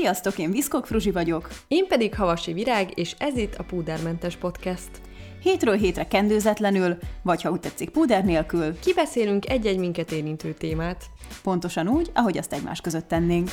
Sziasztok, 0.00 0.38
én 0.38 0.50
Viszkok 0.50 0.86
Fruzsi 0.86 1.10
vagyok. 1.10 1.48
Én 1.68 1.86
pedig 1.86 2.14
Havasi 2.14 2.52
Virág, 2.52 2.98
és 2.98 3.14
ez 3.18 3.36
itt 3.36 3.54
a 3.54 3.62
Púdermentes 3.62 4.36
Podcast. 4.36 4.88
Hétről 5.42 5.76
hétre 5.76 6.06
kendőzetlenül, 6.06 6.96
vagy 7.22 7.42
ha 7.42 7.50
úgy 7.50 7.60
tetszik, 7.60 7.90
púder 7.90 8.24
nélkül. 8.24 8.78
Kibeszélünk 8.78 9.48
egy-egy 9.48 9.78
minket 9.78 10.12
érintő 10.12 10.52
témát. 10.52 11.04
Pontosan 11.42 11.88
úgy, 11.88 12.10
ahogy 12.14 12.38
azt 12.38 12.52
egymás 12.52 12.80
között 12.80 13.08
tennénk. 13.08 13.50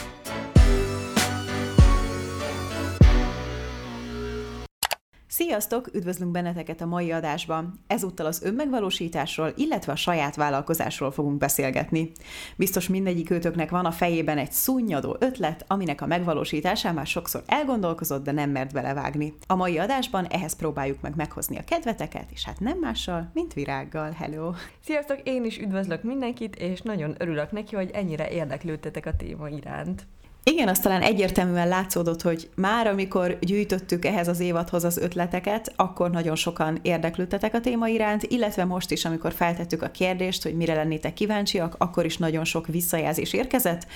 Sziasztok! 5.36 5.90
Üdvözlünk 5.94 6.32
benneteket 6.32 6.82
a 6.82 6.86
mai 6.86 7.12
adásban. 7.12 7.80
Ezúttal 7.88 8.26
az 8.26 8.42
önmegvalósításról, 8.44 9.54
illetve 9.56 9.92
a 9.92 9.96
saját 9.96 10.36
vállalkozásról 10.36 11.12
fogunk 11.12 11.38
beszélgetni. 11.38 12.12
Biztos 12.56 12.88
mindegyik 12.88 13.30
őtöknek 13.30 13.70
van 13.70 13.86
a 13.86 13.92
fejében 13.92 14.38
egy 14.38 14.52
szunnyadó 14.52 15.16
ötlet, 15.20 15.66
aminek 15.68 16.02
a 16.02 16.06
megvalósításán 16.06 16.94
már 16.94 17.08
sokszor 17.08 17.44
elgondolkozott, 17.46 18.24
de 18.24 18.32
nem 18.32 18.50
mert 18.50 18.74
belevágni. 18.74 19.34
A 19.48 19.56
mai 19.56 19.78
adásban 19.78 20.26
ehhez 20.26 20.56
próbáljuk 20.56 21.02
meg 21.02 21.16
meghozni 21.16 21.58
a 21.58 21.64
kedveteket, 21.64 22.32
és 22.32 22.46
hát 22.46 22.60
nem 22.60 22.78
mással, 22.78 23.30
mint 23.34 23.54
virággal. 23.54 24.12
Hello! 24.12 24.52
Sziasztok! 24.84 25.20
Én 25.24 25.46
is 25.46 25.60
üdvözlök 25.60 26.04
mindenkit, 26.04 26.56
és 26.56 26.82
nagyon 26.82 27.16
örülök 27.18 27.52
neki, 27.52 27.76
hogy 27.76 27.90
ennyire 27.94 28.30
érdeklődtetek 28.30 29.06
a 29.06 29.16
téma 29.16 29.50
iránt. 29.50 30.06
Igen, 30.46 30.68
azt 30.68 30.82
talán 30.82 31.02
egyértelműen 31.02 31.68
látszódott, 31.68 32.22
hogy 32.22 32.50
már 32.56 32.88
amikor 32.88 33.38
gyűjtöttük 33.42 34.06
ehhez 34.06 34.28
az 34.28 34.40
évadhoz 34.40 34.84
az 34.84 34.98
ötleteket, 34.98 35.74
akkor 35.76 36.12
nagyon 36.12 36.36
sokan 36.36 36.80
érdeklődtetek 36.82 37.54
a 37.54 37.60
téma 37.60 37.88
iránt, 37.88 38.24
illetve 38.24 38.66
most 38.66 38.92
is, 38.92 39.06
amikor 39.06 39.34
feltettük 39.34 39.82
a 39.82 39.90
kérdést, 39.90 40.44
hogy 40.44 40.56
mire 40.56 40.74
lennétek 40.74 41.14
kíváncsiak, 41.14 41.76
akkor 41.78 42.06
is 42.06 42.18
nagyon 42.18 42.46
sok 42.46 42.68
visszajelzés 42.68 43.34
érkezett. 43.34 43.88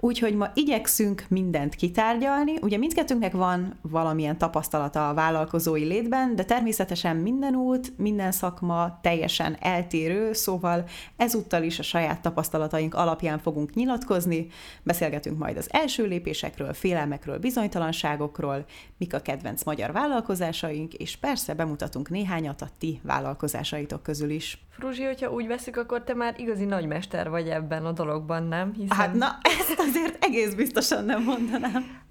Úgyhogy 0.00 0.34
ma 0.34 0.50
igyekszünk 0.54 1.24
mindent 1.28 1.74
kitárgyalni. 1.74 2.54
Ugye 2.60 2.76
mindkettőnknek 2.76 3.32
van 3.32 3.78
valamilyen 3.82 4.38
tapasztalata 4.38 5.08
a 5.08 5.14
vállalkozói 5.14 5.84
létben, 5.84 6.36
de 6.36 6.44
természetesen 6.44 7.16
minden 7.16 7.54
út, 7.54 7.92
minden 7.96 8.32
szakma 8.32 8.98
teljesen 9.02 9.56
eltérő, 9.60 10.32
szóval 10.32 10.84
ezúttal 11.16 11.62
is 11.62 11.78
a 11.78 11.82
saját 11.82 12.20
tapasztalataink 12.20 12.94
alapján 12.94 13.38
fogunk 13.38 13.74
nyilatkozni, 13.74 14.46
beszélgetünk 14.82 15.38
majd 15.38 15.56
az 15.56 15.68
első 15.70 15.92
első 15.94 16.08
lépésekről, 16.08 16.72
félelmekről, 16.72 17.38
bizonytalanságokról, 17.38 18.64
mik 18.98 19.14
a 19.14 19.20
kedvenc 19.20 19.64
magyar 19.64 19.92
vállalkozásaink, 19.92 20.94
és 20.94 21.16
persze 21.16 21.54
bemutatunk 21.54 22.10
néhányat 22.10 22.62
a 22.62 22.68
ti 22.78 23.00
vállalkozásaitok 23.02 24.02
közül 24.02 24.30
is. 24.30 24.64
Fruzsi, 24.70 25.02
hogyha 25.02 25.30
úgy 25.30 25.46
veszük, 25.46 25.76
akkor 25.76 26.04
te 26.04 26.14
már 26.14 26.34
igazi 26.38 26.64
nagymester 26.64 27.30
vagy 27.30 27.48
ebben 27.48 27.86
a 27.86 27.92
dologban, 27.92 28.42
nem? 28.42 28.72
Hiszen... 28.72 28.96
Hát 28.96 29.14
na, 29.14 29.38
ezt 29.42 29.78
azért 29.78 30.24
egész 30.24 30.54
biztosan 30.54 31.04
nem 31.04 31.22
mondanám. 31.22 32.02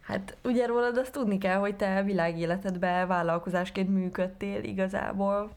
Hát 0.00 0.36
ugye 0.44 0.66
rólad 0.66 0.96
azt 0.96 1.12
tudni 1.12 1.38
kell, 1.38 1.58
hogy 1.58 1.76
te 1.76 2.02
világéletedben 2.02 3.08
vállalkozásként 3.08 3.88
működtél 3.88 4.62
igazából, 4.62 5.50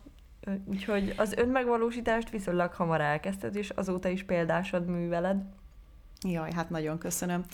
úgyhogy 0.66 1.14
az 1.18 1.34
önmegvalósítást 1.34 2.30
viszonylag 2.30 2.74
hamar 2.74 3.02
elkezdted, 3.02 3.56
és 3.56 3.70
azóta 3.70 4.10
is 4.10 4.24
példásod 4.24 4.86
műveled. 4.86 5.38
Jaj, 6.24 6.52
hát 6.54 6.70
nagyon 6.70 6.98
köszönöm. 6.98 7.46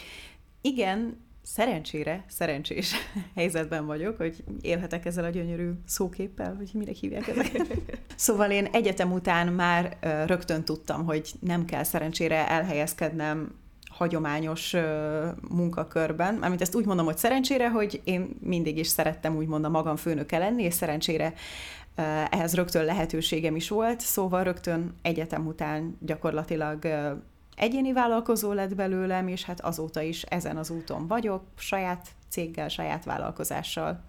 Igen, 0.62 1.28
szerencsére, 1.42 2.24
szerencsés 2.28 2.94
helyzetben 3.36 3.86
vagyok, 3.86 4.18
hogy 4.18 4.44
élhetek 4.62 5.06
ezzel 5.06 5.24
a 5.24 5.30
gyönyörű 5.30 5.70
szóképpel, 5.86 6.56
hogy 6.56 6.70
mire 6.74 6.92
hívják 7.00 7.28
ezeket. 7.28 7.82
szóval 8.16 8.52
én 8.52 8.66
egyetem 8.66 9.12
után 9.12 9.48
már 9.48 9.98
rögtön 10.26 10.64
tudtam, 10.64 11.06
hogy 11.06 11.32
nem 11.40 11.66
kell 11.66 11.84
szerencsére 11.84 12.50
elhelyezkednem 12.50 13.56
hagyományos 13.90 14.76
munkakörben. 15.50 16.34
Mármint 16.34 16.62
ezt 16.62 16.76
úgy 16.76 16.86
mondom, 16.86 17.06
hogy 17.06 17.18
szerencsére, 17.18 17.70
hogy 17.70 18.02
én 18.04 18.30
mindig 18.40 18.78
is 18.78 18.88
szerettem 18.88 19.36
úgymond 19.36 19.66
a 19.66 19.70
magam 19.70 19.96
főnöke 19.96 20.38
lenni, 20.38 20.64
és 20.64 20.74
szerencsére 20.74 21.34
ehhez 22.30 22.56
rögtön 22.56 22.86
lehetőségem 22.86 23.56
is 23.56 23.70
volt, 23.70 24.00
szóval 24.00 24.44
rögtön 24.44 24.94
egyetem 25.02 25.48
után 25.48 25.98
gyakorlatilag 26.00 26.88
egyéni 27.60 27.94
vállalkozó 27.94 28.52
lett 28.52 28.76
belőlem, 28.76 29.28
és 29.28 29.44
hát 29.44 29.62
azóta 29.62 30.02
is 30.02 30.22
ezen 30.24 30.58
az 30.58 30.70
úton 30.70 31.08
vagyok, 31.08 31.44
saját 31.58 32.08
céggel, 32.30 32.70
saját 32.70 33.06
vállalkozással. 33.06 34.00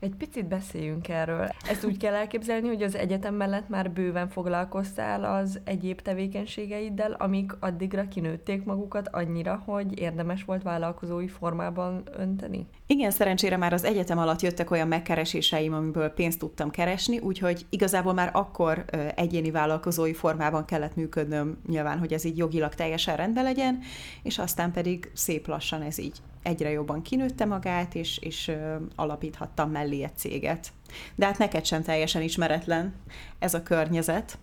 Egy 0.00 0.14
picit 0.14 0.48
beszéljünk 0.48 1.08
erről. 1.08 1.48
Ezt 1.68 1.84
úgy 1.84 1.96
kell 1.96 2.14
elképzelni, 2.14 2.68
hogy 2.68 2.82
az 2.82 2.94
egyetem 2.94 3.34
mellett 3.34 3.68
már 3.68 3.90
bőven 3.90 4.28
foglalkoztál 4.28 5.24
az 5.24 5.60
egyéb 5.64 6.00
tevékenységeiddel, 6.00 7.12
amik 7.12 7.52
addigra 7.60 8.08
kinőtték 8.08 8.64
magukat 8.64 9.08
annyira, 9.08 9.62
hogy 9.64 10.00
érdemes 10.00 10.44
volt 10.44 10.62
vállalkozói 10.62 11.28
formában 11.28 12.02
önteni? 12.16 12.66
Igen, 12.86 13.10
szerencsére 13.10 13.56
már 13.56 13.72
az 13.72 13.84
egyetem 13.84 14.18
alatt 14.18 14.40
jöttek 14.40 14.70
olyan 14.70 14.88
megkereséseim, 14.88 15.72
amiből 15.72 16.08
pénzt 16.08 16.38
tudtam 16.38 16.70
keresni, 16.70 17.18
úgyhogy 17.18 17.66
igazából 17.70 18.12
már 18.12 18.30
akkor 18.32 18.84
egyéni 19.14 19.50
vállalkozói 19.50 20.14
formában 20.14 20.64
kellett 20.64 20.96
működnöm, 20.96 21.58
nyilván, 21.66 21.98
hogy 21.98 22.12
ez 22.12 22.24
így 22.24 22.38
jogilag 22.38 22.74
teljesen 22.74 23.16
rendben 23.16 23.44
legyen, 23.44 23.78
és 24.22 24.38
aztán 24.38 24.72
pedig 24.72 25.10
szép 25.14 25.46
lassan 25.46 25.82
ez 25.82 25.98
így 25.98 26.20
egyre 26.46 26.70
jobban 26.70 27.02
kinőtte 27.02 27.44
magát, 27.44 27.94
és, 27.94 28.18
és 28.18 28.52
alapíthattam 28.94 29.70
mellé 29.70 30.02
egy 30.02 30.16
céget. 30.16 30.72
De 31.14 31.26
hát 31.26 31.38
neked 31.38 31.64
sem 31.64 31.82
teljesen 31.82 32.22
ismeretlen 32.22 32.94
ez 33.38 33.54
a 33.54 33.62
környezet. 33.62 34.38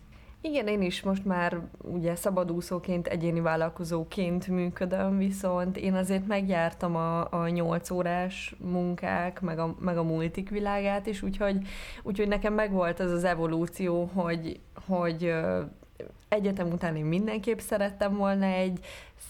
Igen, 0.46 0.68
én 0.68 0.81
is 0.81 1.02
most 1.02 1.25
már 1.25 1.59
ugye 1.81 2.16
szabadúszóként, 2.16 3.08
egyéni 3.08 3.40
vállalkozóként 3.40 4.47
működöm, 4.47 5.18
viszont 5.18 5.78
én 5.78 5.94
azért 5.94 6.28
megjártam 6.28 6.96
a, 6.96 7.31
a 7.31 7.47
8 7.47 7.90
órás 7.90 8.56
munkák, 8.59 9.42
meg 9.42 9.59
a, 9.59 9.75
meg 9.80 9.97
a 9.97 10.03
multik 10.03 10.50
világát 10.50 11.08
is, 11.08 11.22
úgyhogy, 11.22 11.58
úgyhogy 12.03 12.28
nekem 12.28 12.53
megvolt 12.53 13.00
az 13.00 13.12
az 13.12 13.24
evolúció, 13.24 14.09
hogy, 14.13 14.59
hogy 14.88 15.34
egyetem 16.34 16.72
után 16.72 16.96
én 16.96 17.06
mindenképp 17.06 17.60
szerettem 17.60 18.18
volna 18.18 18.46
egy 18.46 18.80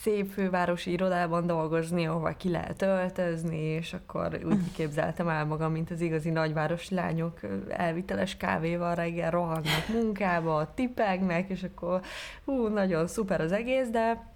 szép 0.02 0.31
fővárosi 0.31 0.91
irodában 0.91 1.47
dolgozni, 1.47 2.08
ahova 2.08 2.30
ki 2.30 2.50
lehet 2.50 2.81
öltözni, 2.81 3.58
és 3.58 3.94
akkor 3.94 4.40
úgy 4.46 4.72
képzeltem 4.78 5.28
el 5.28 5.46
magam, 5.46 5.72
mint 5.72 5.92
az 5.92 6.02
igazi 6.02 6.30
nagyvárosi 6.30 6.96
lányok 6.96 7.40
elviteles 7.69 8.38
kávéval 8.38 8.96
reggel 8.96 9.31
rohannak 9.31 9.88
munkába, 9.94 10.74
tipegnek, 10.74 11.50
és 11.50 11.63
akkor 11.63 12.02
hú, 12.46 12.68
nagyon 12.68 13.08
szuper 13.08 13.42
az 13.42 13.52
egész, 13.52 13.90
de 13.90 14.31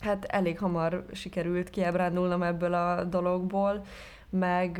hát 0.00 0.24
elég 0.24 0.58
hamar 0.58 1.04
sikerült 1.12 1.70
kiebrándulnom 1.70 2.42
ebből 2.42 2.74
a 2.74 3.04
dologból, 3.04 3.84
meg 4.30 4.78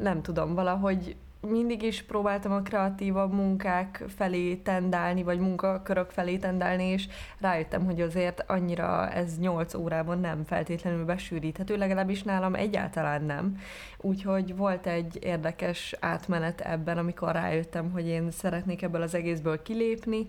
nem 0.00 0.22
tudom, 0.22 0.54
valahogy 0.54 1.16
mindig 1.40 1.82
is 1.82 2.02
próbáltam 2.02 2.52
a 2.52 2.62
kreatívabb 2.62 3.32
munkák 3.32 4.04
felé 4.08 4.54
tendálni, 4.54 5.22
vagy 5.22 5.38
munkakörök 5.38 6.10
felé 6.10 6.36
tendálni, 6.36 6.84
és 6.84 7.08
rájöttem, 7.38 7.84
hogy 7.84 8.00
azért 8.00 8.44
annyira 8.46 9.10
ez 9.10 9.38
8 9.38 9.74
órában 9.74 10.20
nem 10.20 10.44
feltétlenül 10.44 11.04
besűríthető, 11.04 11.76
legalábbis 11.76 12.22
nálam 12.22 12.54
egyáltalán 12.54 13.22
nem. 13.22 13.58
Úgyhogy 13.98 14.56
volt 14.56 14.86
egy 14.86 15.18
érdekes 15.20 15.94
átmenet 16.00 16.60
ebben, 16.60 16.98
amikor 16.98 17.32
rájöttem, 17.32 17.90
hogy 17.90 18.06
én 18.06 18.30
szeretnék 18.30 18.82
ebből 18.82 19.02
az 19.02 19.14
egészből 19.14 19.62
kilépni, 19.62 20.28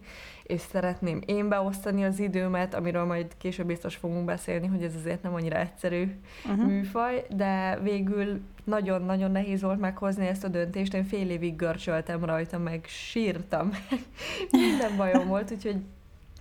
és 0.51 0.62
szeretném 0.62 1.22
én 1.25 1.50
beosztani 1.50 2.03
az 2.03 2.19
időmet, 2.19 2.73
amiről 2.73 3.06
majd 3.06 3.28
később 3.38 3.66
biztos 3.66 3.95
fogunk 3.95 4.25
beszélni, 4.25 4.67
hogy 4.67 4.84
ez 4.84 4.95
azért 4.95 5.22
nem 5.22 5.34
annyira 5.34 5.57
egyszerű 5.57 6.19
uh-huh. 6.45 6.66
műfaj, 6.66 7.25
de 7.29 7.79
végül 7.84 8.41
nagyon-nagyon 8.63 9.31
nehéz 9.31 9.61
volt 9.61 9.79
meghozni 9.79 10.28
ezt 10.28 10.44
a 10.44 10.47
döntést. 10.47 10.94
Én 10.94 11.03
fél 11.03 11.29
évig 11.29 11.56
görcsöltem 11.56 12.25
rajta, 12.25 12.57
meg 12.57 12.85
sírtam. 12.88 13.72
Minden 14.51 14.97
bajom 14.97 15.28
volt, 15.28 15.51
úgyhogy 15.51 15.78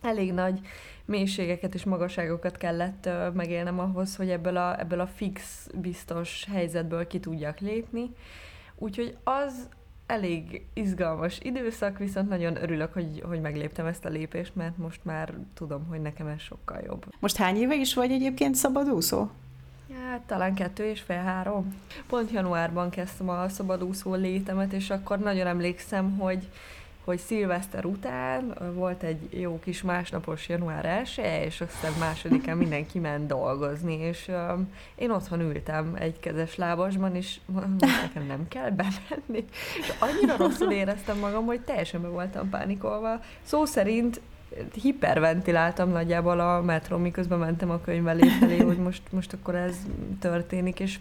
elég 0.03 0.33
nagy 0.33 0.61
mélységeket 1.05 1.75
és 1.75 1.85
magasságokat 1.85 2.57
kellett 2.57 3.07
uh, 3.07 3.35
megélnem 3.35 3.79
ahhoz, 3.79 4.17
hogy 4.17 4.31
ebből 4.31 4.57
a, 4.57 4.81
ebből 4.81 5.01
a 5.01 5.07
fix, 5.07 5.67
biztos 5.75 6.47
helyzetből 6.53 7.07
ki 7.07 7.21
tudjak 7.21 7.59
lépni. 7.59 8.11
Úgyhogy 8.79 9.17
az 9.25 9.69
elég 10.11 10.65
izgalmas 10.73 11.39
időszak, 11.43 11.99
viszont 11.99 12.29
nagyon 12.29 12.63
örülök, 12.63 12.93
hogy, 12.93 13.23
hogy 13.27 13.41
megléptem 13.41 13.87
ezt 13.87 14.05
a 14.05 14.09
lépést, 14.09 14.55
mert 14.55 14.77
most 14.77 15.01
már 15.03 15.33
tudom, 15.55 15.87
hogy 15.89 16.01
nekem 16.01 16.27
ez 16.27 16.41
sokkal 16.41 16.81
jobb. 16.87 17.05
Most 17.19 17.37
hány 17.37 17.57
éve 17.57 17.75
is 17.75 17.95
vagy 17.95 18.11
egyébként 18.11 18.55
szabadúszó? 18.55 19.29
Hát 20.11 20.21
talán 20.21 20.55
kettő 20.55 20.85
és 20.85 21.01
fél 21.01 21.23
három. 21.23 21.75
Pont 22.09 22.31
januárban 22.31 22.91
kezdtem 22.91 23.29
a 23.29 23.49
szabadúszó 23.49 24.15
létemet, 24.15 24.73
és 24.73 24.91
akkor 24.91 25.19
nagyon 25.19 25.47
emlékszem, 25.47 26.19
hogy 26.19 26.49
hogy 27.05 27.19
szilveszter 27.19 27.85
után 27.85 28.55
volt 28.75 29.03
egy 29.03 29.41
jó 29.41 29.59
kis 29.65 29.83
másnapos 29.83 30.49
január 30.49 30.85
1 30.85 31.21
és 31.47 31.61
aztán 31.61 31.93
másodikán 31.99 32.57
mindenki 32.57 32.99
ment 32.99 33.27
dolgozni, 33.27 33.95
és 33.95 34.29
um, 34.29 34.73
én 34.95 35.11
otthon 35.11 35.41
ültem 35.41 35.97
egy 35.99 36.21
kezes 36.21 36.57
lábasban, 36.57 37.15
és 37.15 37.41
nekem 37.79 38.27
nem 38.27 38.49
kell 38.49 38.71
bemenni. 38.71 39.49
És 39.79 39.93
annyira 39.99 40.37
rosszul 40.37 40.71
éreztem 40.73 41.19
magam, 41.19 41.45
hogy 41.45 41.61
teljesen 41.61 42.03
be 42.03 42.09
voltam 42.09 42.49
pánikolva. 42.49 43.21
Szó 43.43 43.65
szerint 43.65 44.21
hiperventiláltam 44.83 45.91
nagyjából 45.91 46.41
a 46.41 46.63
metró, 46.63 46.97
miközben 46.97 47.39
mentem 47.39 47.71
a 47.71 47.81
könyvelés 47.81 48.33
felé, 48.39 48.59
hogy 48.59 48.79
most, 48.79 49.03
most 49.11 49.33
akkor 49.33 49.55
ez 49.55 49.77
történik, 50.21 50.81
és 50.81 50.99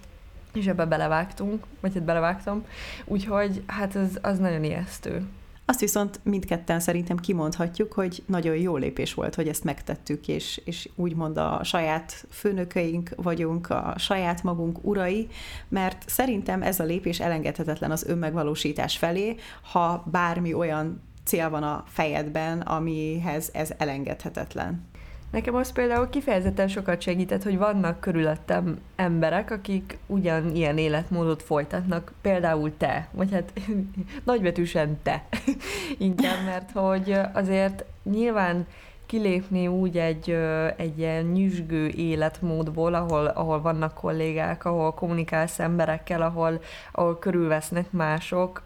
és 0.53 0.67
ebbe 0.67 0.85
belevágtunk, 0.85 1.65
vagy 1.79 1.93
hát 1.93 2.03
belevágtam, 2.03 2.65
úgyhogy 3.05 3.63
hát 3.65 3.95
az, 3.95 4.19
az 4.21 4.37
nagyon 4.39 4.63
ijesztő. 4.63 5.27
Azt 5.69 5.79
viszont 5.79 6.19
mindketten 6.23 6.79
szerintem 6.79 7.17
kimondhatjuk, 7.17 7.93
hogy 7.93 8.23
nagyon 8.25 8.55
jó 8.55 8.75
lépés 8.75 9.13
volt, 9.13 9.35
hogy 9.35 9.47
ezt 9.47 9.63
megtettük, 9.63 10.27
és, 10.27 10.61
és 10.65 10.89
úgymond 10.95 11.37
a 11.37 11.59
saját 11.63 12.25
főnökeink 12.29 13.09
vagyunk, 13.15 13.69
a 13.69 13.93
saját 13.97 14.43
magunk 14.43 14.85
urai, 14.85 15.27
mert 15.67 16.09
szerintem 16.09 16.61
ez 16.61 16.79
a 16.79 16.83
lépés 16.83 17.19
elengedhetetlen 17.19 17.91
az 17.91 18.03
önmegvalósítás 18.03 18.97
felé, 18.97 19.35
ha 19.71 20.03
bármi 20.11 20.53
olyan 20.53 21.01
cél 21.23 21.49
van 21.49 21.63
a 21.63 21.83
fejedben, 21.87 22.59
amihez 22.61 23.49
ez 23.53 23.71
elengedhetetlen. 23.77 24.87
Nekem 25.31 25.55
az 25.55 25.71
például 25.71 26.09
kifejezetten 26.09 26.67
sokat 26.67 27.01
segített, 27.01 27.43
hogy 27.43 27.57
vannak 27.57 27.99
körülöttem 27.99 28.79
emberek, 28.95 29.51
akik 29.51 29.97
ugyanilyen 30.05 30.77
életmódot 30.77 31.43
folytatnak, 31.43 32.13
például 32.21 32.77
te, 32.77 33.07
vagy 33.11 33.31
hát 33.31 33.53
nagybetűsen 34.23 34.99
te, 35.03 35.23
inkább, 35.97 36.45
mert 36.45 36.71
hogy 36.71 37.19
azért 37.33 37.85
nyilván 38.03 38.67
kilépni 39.05 39.67
úgy 39.67 39.97
egy, 39.97 40.29
egy 40.75 40.99
ilyen 40.99 41.25
nyüzsgő 41.25 41.87
életmódból, 41.87 42.93
ahol, 42.93 43.25
ahol 43.25 43.61
vannak 43.61 43.93
kollégák, 43.93 44.65
ahol 44.65 44.93
kommunikálsz 44.93 45.59
emberekkel, 45.59 46.21
ahol, 46.21 46.61
ahol 46.91 47.19
körülvesznek 47.19 47.91
mások, 47.91 48.61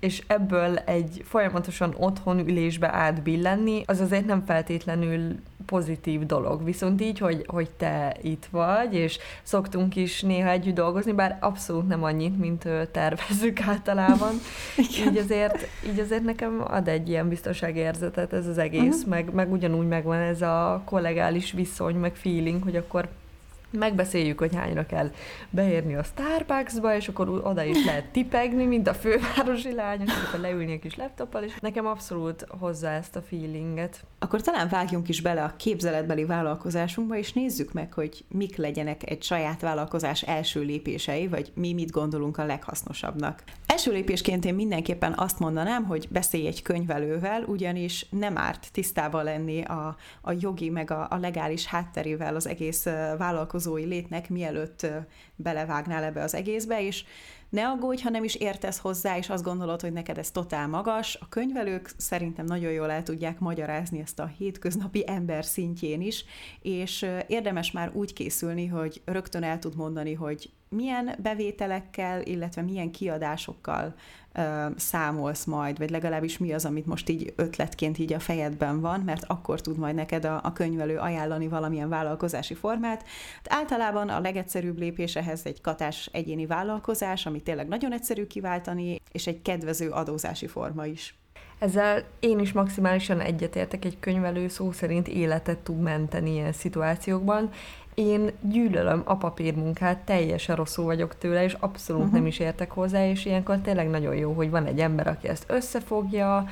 és 0.00 0.22
ebből 0.26 0.76
egy 0.76 1.22
folyamatosan 1.24 1.94
otthon 1.98 2.38
ülésbe 2.38 2.94
átbillenni, 2.94 3.82
az 3.86 4.00
azért 4.00 4.26
nem 4.26 4.44
feltétlenül 4.44 5.34
pozitív 5.66 6.26
dolog. 6.26 6.64
Viszont 6.64 7.00
így, 7.00 7.18
hogy, 7.18 7.44
hogy 7.46 7.70
te 7.70 8.16
itt 8.22 8.46
vagy, 8.50 8.94
és 8.94 9.18
szoktunk 9.42 9.96
is 9.96 10.22
néha 10.22 10.48
együtt 10.48 10.74
dolgozni, 10.74 11.12
bár 11.12 11.38
abszolút 11.40 11.88
nem 11.88 12.02
annyit, 12.02 12.38
mint 12.38 12.68
tervezzük 12.92 13.60
általában. 13.68 14.34
így, 15.06 15.16
azért, 15.16 15.66
így 15.90 15.98
azért 15.98 16.24
nekem 16.24 16.64
ad 16.68 16.88
egy 16.88 17.08
ilyen 17.08 17.28
biztonságérzetet 17.28 18.32
ez 18.32 18.46
az 18.46 18.58
egész, 18.58 18.96
uh-huh. 18.96 19.10
meg, 19.10 19.34
meg 19.34 19.52
ugyanúgy 19.52 19.88
megvan 19.88 20.18
ez 20.18 20.42
a 20.42 20.82
kollegális 20.84 21.52
viszony, 21.52 21.94
meg 21.94 22.14
feeling, 22.14 22.62
hogy 22.62 22.76
akkor 22.76 23.08
megbeszéljük, 23.70 24.38
hogy 24.38 24.54
hányra 24.54 24.86
kell 24.86 25.10
beérni 25.50 25.94
a 25.94 26.02
Starbucksba, 26.02 26.96
és 26.96 27.08
akkor 27.08 27.28
oda 27.28 27.62
is 27.62 27.84
lehet 27.84 28.04
tipegni, 28.04 28.64
mint 28.64 28.88
a 28.88 28.94
fővárosi 28.94 29.74
lányok, 29.74 30.06
és 30.06 30.22
akkor 30.28 30.40
leülni 30.40 30.74
a 30.74 30.78
kis 30.78 30.96
laptoppal, 30.96 31.42
és 31.42 31.52
nekem 31.60 31.86
abszolút 31.86 32.46
hozzá 32.58 32.96
ezt 32.96 33.16
a 33.16 33.22
feelinget. 33.22 34.04
Akkor 34.18 34.40
talán 34.40 34.68
vágjunk 34.68 35.08
is 35.08 35.20
bele 35.20 35.42
a 35.42 35.54
képzeletbeli 35.56 36.24
vállalkozásunkba, 36.24 37.16
és 37.16 37.32
nézzük 37.32 37.72
meg, 37.72 37.92
hogy 37.92 38.24
mik 38.28 38.56
legyenek 38.56 39.10
egy 39.10 39.22
saját 39.22 39.60
vállalkozás 39.60 40.22
első 40.22 40.60
lépései, 40.60 41.28
vagy 41.28 41.52
mi 41.54 41.72
mit 41.72 41.90
gondolunk 41.90 42.38
a 42.38 42.44
leghasznosabbnak. 42.44 43.42
Első 43.70 43.92
lépésként 43.92 44.44
én 44.44 44.54
mindenképpen 44.54 45.14
azt 45.16 45.38
mondanám, 45.38 45.84
hogy 45.84 46.08
beszélj 46.10 46.46
egy 46.46 46.62
könyvelővel, 46.62 47.42
ugyanis 47.42 48.06
nem 48.10 48.38
árt 48.38 48.68
tisztában 48.72 49.24
lenni 49.24 49.62
a, 49.62 49.96
a 50.22 50.32
jogi 50.40 50.70
meg 50.70 50.90
a, 50.90 51.06
a 51.10 51.16
legális 51.16 51.66
hátterével 51.66 52.34
az 52.34 52.46
egész 52.46 52.84
vállalkozói 53.18 53.84
létnek, 53.84 54.28
mielőtt 54.28 54.86
belevágnál 55.36 56.04
ebbe 56.04 56.22
az 56.22 56.34
egészbe, 56.34 56.82
és 56.82 57.04
ne 57.48 57.68
aggódj, 57.68 58.02
ha 58.02 58.10
nem 58.10 58.24
is 58.24 58.34
értesz 58.34 58.78
hozzá, 58.78 59.16
és 59.16 59.28
azt 59.28 59.44
gondolod, 59.44 59.80
hogy 59.80 59.92
neked 59.92 60.18
ez 60.18 60.30
totál 60.30 60.68
magas. 60.68 61.18
A 61.20 61.28
könyvelők 61.28 61.90
szerintem 61.96 62.44
nagyon 62.44 62.72
jól 62.72 62.90
el 62.90 63.02
tudják 63.02 63.38
magyarázni 63.38 64.00
ezt 64.00 64.18
a 64.18 64.32
hétköznapi 64.38 65.04
ember 65.06 65.44
szintjén 65.44 66.00
is, 66.00 66.24
és 66.62 67.06
érdemes 67.26 67.70
már 67.70 67.90
úgy 67.92 68.12
készülni, 68.12 68.66
hogy 68.66 69.02
rögtön 69.04 69.42
el 69.42 69.58
tud 69.58 69.76
mondani, 69.76 70.14
hogy 70.14 70.50
milyen 70.76 71.14
bevételekkel, 71.22 72.22
illetve 72.22 72.62
milyen 72.62 72.90
kiadásokkal 72.90 73.94
ö, 74.32 74.66
számolsz 74.76 75.44
majd, 75.44 75.78
vagy 75.78 75.90
legalábbis 75.90 76.38
mi 76.38 76.52
az, 76.52 76.64
amit 76.64 76.86
most 76.86 77.08
így 77.08 77.32
ötletként 77.36 77.98
így 77.98 78.12
a 78.12 78.18
fejedben 78.18 78.80
van, 78.80 79.00
mert 79.00 79.24
akkor 79.26 79.60
tud 79.60 79.78
majd 79.78 79.94
neked 79.94 80.24
a, 80.24 80.40
a 80.42 80.52
könyvelő 80.52 80.98
ajánlani 80.98 81.48
valamilyen 81.48 81.88
vállalkozási 81.88 82.54
formát. 82.54 83.04
Hát 83.36 83.60
általában 83.60 84.08
a 84.08 84.20
legegyszerűbb 84.20 84.78
lépés 84.78 85.16
ehhez 85.16 85.40
egy 85.44 85.60
katás 85.60 86.08
egyéni 86.12 86.46
vállalkozás, 86.46 87.26
ami 87.26 87.42
tényleg 87.42 87.68
nagyon 87.68 87.92
egyszerű 87.92 88.26
kiváltani, 88.26 89.00
és 89.12 89.26
egy 89.26 89.42
kedvező 89.42 89.90
adózási 89.90 90.46
forma 90.46 90.86
is. 90.86 91.14
Ezzel 91.60 92.04
én 92.20 92.38
is 92.38 92.52
maximálisan 92.52 93.20
egyetértek, 93.20 93.84
egy 93.84 93.96
könyvelő 94.00 94.48
szó 94.48 94.72
szerint 94.72 95.08
életet 95.08 95.58
tud 95.58 95.80
menteni 95.80 96.32
ilyen 96.32 96.52
szituációkban. 96.52 97.50
Én 97.94 98.30
gyűlölöm 98.40 99.02
a 99.04 99.16
papírmunkát, 99.16 99.98
teljesen 99.98 100.56
rosszul 100.56 100.84
vagyok 100.84 101.18
tőle, 101.18 101.44
és 101.44 101.56
abszolút 101.60 102.02
uh-huh. 102.02 102.16
nem 102.16 102.26
is 102.26 102.38
értek 102.38 102.70
hozzá, 102.70 103.06
és 103.06 103.24
ilyenkor 103.24 103.58
tényleg 103.58 103.90
nagyon 103.90 104.14
jó, 104.14 104.32
hogy 104.32 104.50
van 104.50 104.66
egy 104.66 104.80
ember, 104.80 105.06
aki 105.06 105.28
ezt 105.28 105.44
összefogja, 105.46 106.46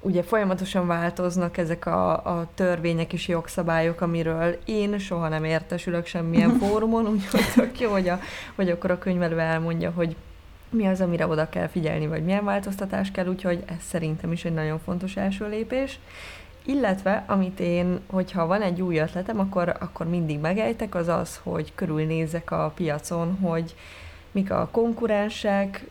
ugye 0.00 0.22
folyamatosan 0.22 0.86
változnak 0.86 1.56
ezek 1.56 1.86
a, 1.86 2.10
a 2.12 2.48
törvények 2.54 3.12
és 3.12 3.28
jogszabályok, 3.28 4.00
amiről 4.00 4.58
én 4.64 4.98
soha 4.98 5.28
nem 5.28 5.44
értesülök 5.44 6.06
semmilyen 6.06 6.50
fórumon, 6.60 7.06
úgyhogy 7.06 7.52
tök 7.54 7.80
jó, 7.80 7.90
hogy, 7.90 8.08
a, 8.08 8.18
hogy 8.54 8.70
akkor 8.70 8.90
a 8.90 8.98
könyvelő 8.98 9.38
elmondja, 9.38 9.90
hogy 9.90 10.16
mi 10.70 10.86
az, 10.86 11.00
amire 11.00 11.26
oda 11.26 11.48
kell 11.48 11.66
figyelni, 11.66 12.06
vagy 12.06 12.24
milyen 12.24 12.44
változtatás 12.44 13.10
kell, 13.10 13.26
úgyhogy 13.26 13.62
ez 13.66 13.82
szerintem 13.88 14.32
is 14.32 14.44
egy 14.44 14.54
nagyon 14.54 14.78
fontos 14.78 15.16
első 15.16 15.48
lépés. 15.48 15.98
Illetve, 16.64 17.24
amit 17.26 17.60
én, 17.60 18.00
hogyha 18.06 18.46
van 18.46 18.62
egy 18.62 18.80
új 18.80 18.98
ötletem, 18.98 19.38
akkor, 19.38 19.76
akkor 19.80 20.08
mindig 20.08 20.38
megejtek, 20.38 20.94
az 20.94 21.08
az, 21.08 21.40
hogy 21.42 21.72
körülnézek 21.74 22.50
a 22.50 22.72
piacon, 22.74 23.38
hogy 23.40 23.74
mik 24.32 24.50
a 24.50 24.68
konkurensek, 24.72 25.86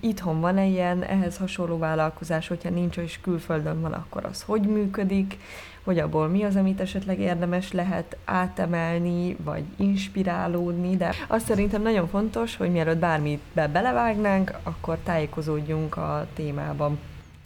itthon 0.00 0.40
van-e 0.40 0.66
ilyen 0.66 1.02
ehhez 1.02 1.36
hasonló 1.36 1.78
vállalkozás, 1.78 2.48
hogyha 2.48 2.70
nincs, 2.70 2.96
és 2.96 3.20
külföldön 3.20 3.80
van, 3.80 3.92
akkor 3.92 4.24
az 4.24 4.42
hogy 4.42 4.62
működik, 4.62 5.38
hogy 5.84 5.98
abból 5.98 6.28
mi 6.28 6.42
az, 6.42 6.56
amit 6.56 6.80
esetleg 6.80 7.20
érdemes 7.20 7.72
lehet 7.72 8.16
átemelni, 8.24 9.36
vagy 9.44 9.64
inspirálódni, 9.76 10.96
de 10.96 11.14
azt 11.26 11.46
szerintem 11.46 11.82
nagyon 11.82 12.08
fontos, 12.08 12.56
hogy 12.56 12.70
mielőtt 12.70 12.98
bármit 12.98 13.40
be 13.52 13.68
belevágnánk, 13.68 14.52
akkor 14.62 14.98
tájékozódjunk 14.98 15.96
a 15.96 16.26
témában. 16.34 16.98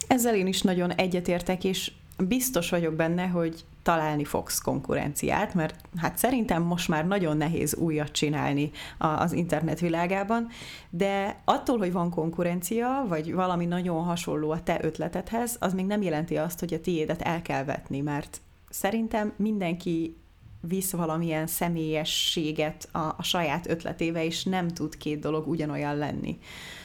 Ezzel 0.07 0.35
én 0.35 0.47
is 0.47 0.61
nagyon 0.61 0.91
egyetértek, 0.91 1.63
és 1.63 1.91
biztos 2.27 2.69
vagyok 2.69 2.93
benne, 2.93 3.27
hogy 3.27 3.65
találni 3.83 4.23
fogsz 4.23 4.59
konkurenciát, 4.59 5.53
mert 5.53 5.75
hát 5.95 6.17
szerintem 6.17 6.63
most 6.63 6.87
már 6.87 7.07
nagyon 7.07 7.37
nehéz 7.37 7.75
újat 7.75 8.11
csinálni 8.11 8.71
az 8.97 9.31
internet 9.31 9.79
világában, 9.79 10.47
de 10.89 11.41
attól, 11.45 11.77
hogy 11.77 11.91
van 11.91 12.09
konkurencia, 12.09 13.05
vagy 13.07 13.33
valami 13.33 13.65
nagyon 13.65 14.03
hasonló 14.03 14.51
a 14.51 14.63
te 14.63 14.79
ötletedhez, 14.81 15.55
az 15.59 15.73
még 15.73 15.85
nem 15.85 16.01
jelenti 16.01 16.37
azt, 16.37 16.59
hogy 16.59 16.73
a 16.73 16.81
tiédet 16.81 17.21
el 17.21 17.41
kell 17.41 17.63
vetni, 17.63 18.01
mert 18.01 18.41
szerintem 18.69 19.33
mindenki 19.35 20.15
visz 20.61 20.91
valamilyen 20.91 21.47
személyességet 21.47 22.89
a, 22.91 22.97
a 22.97 23.23
saját 23.23 23.69
ötletébe, 23.69 24.25
és 24.25 24.43
nem 24.43 24.67
tud 24.67 24.97
két 24.97 25.19
dolog 25.19 25.47
ugyanolyan 25.47 25.97
lenni. 25.97 26.39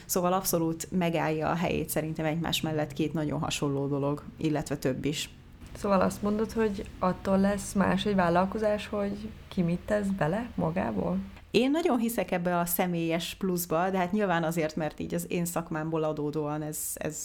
Szóval 0.07 0.33
abszolút 0.33 0.89
megállja 0.91 1.51
a 1.51 1.55
helyét 1.55 1.89
szerintem 1.89 2.25
egymás 2.25 2.61
mellett 2.61 2.93
két 2.93 3.13
nagyon 3.13 3.41
hasonló 3.41 3.87
dolog, 3.87 4.23
illetve 4.37 4.77
több 4.77 5.05
is. 5.05 5.31
Szóval 5.77 6.01
azt 6.01 6.23
mondod, 6.23 6.53
hogy 6.53 6.85
attól 6.99 7.39
lesz 7.39 7.73
más 7.73 8.07
egy 8.07 8.15
vállalkozás, 8.15 8.87
hogy 8.87 9.29
ki 9.49 9.63
mit 9.63 9.81
tesz 9.81 10.07
bele 10.07 10.51
magából? 10.55 11.19
Én 11.51 11.71
nagyon 11.71 11.99
hiszek 11.99 12.31
ebbe 12.31 12.59
a 12.59 12.67
személyes 12.67 13.35
pluszba, 13.35 13.91
de 13.91 13.99
hát 13.99 14.13
nyilván 14.13 14.45
azért, 14.45 14.77
mert 14.77 15.01
így 15.01 15.15
az 15.15 15.27
én 15.29 15.45
szakmámból 15.45 16.03
adódóan 16.03 16.63
ez, 16.63 16.79
ez, 16.95 17.19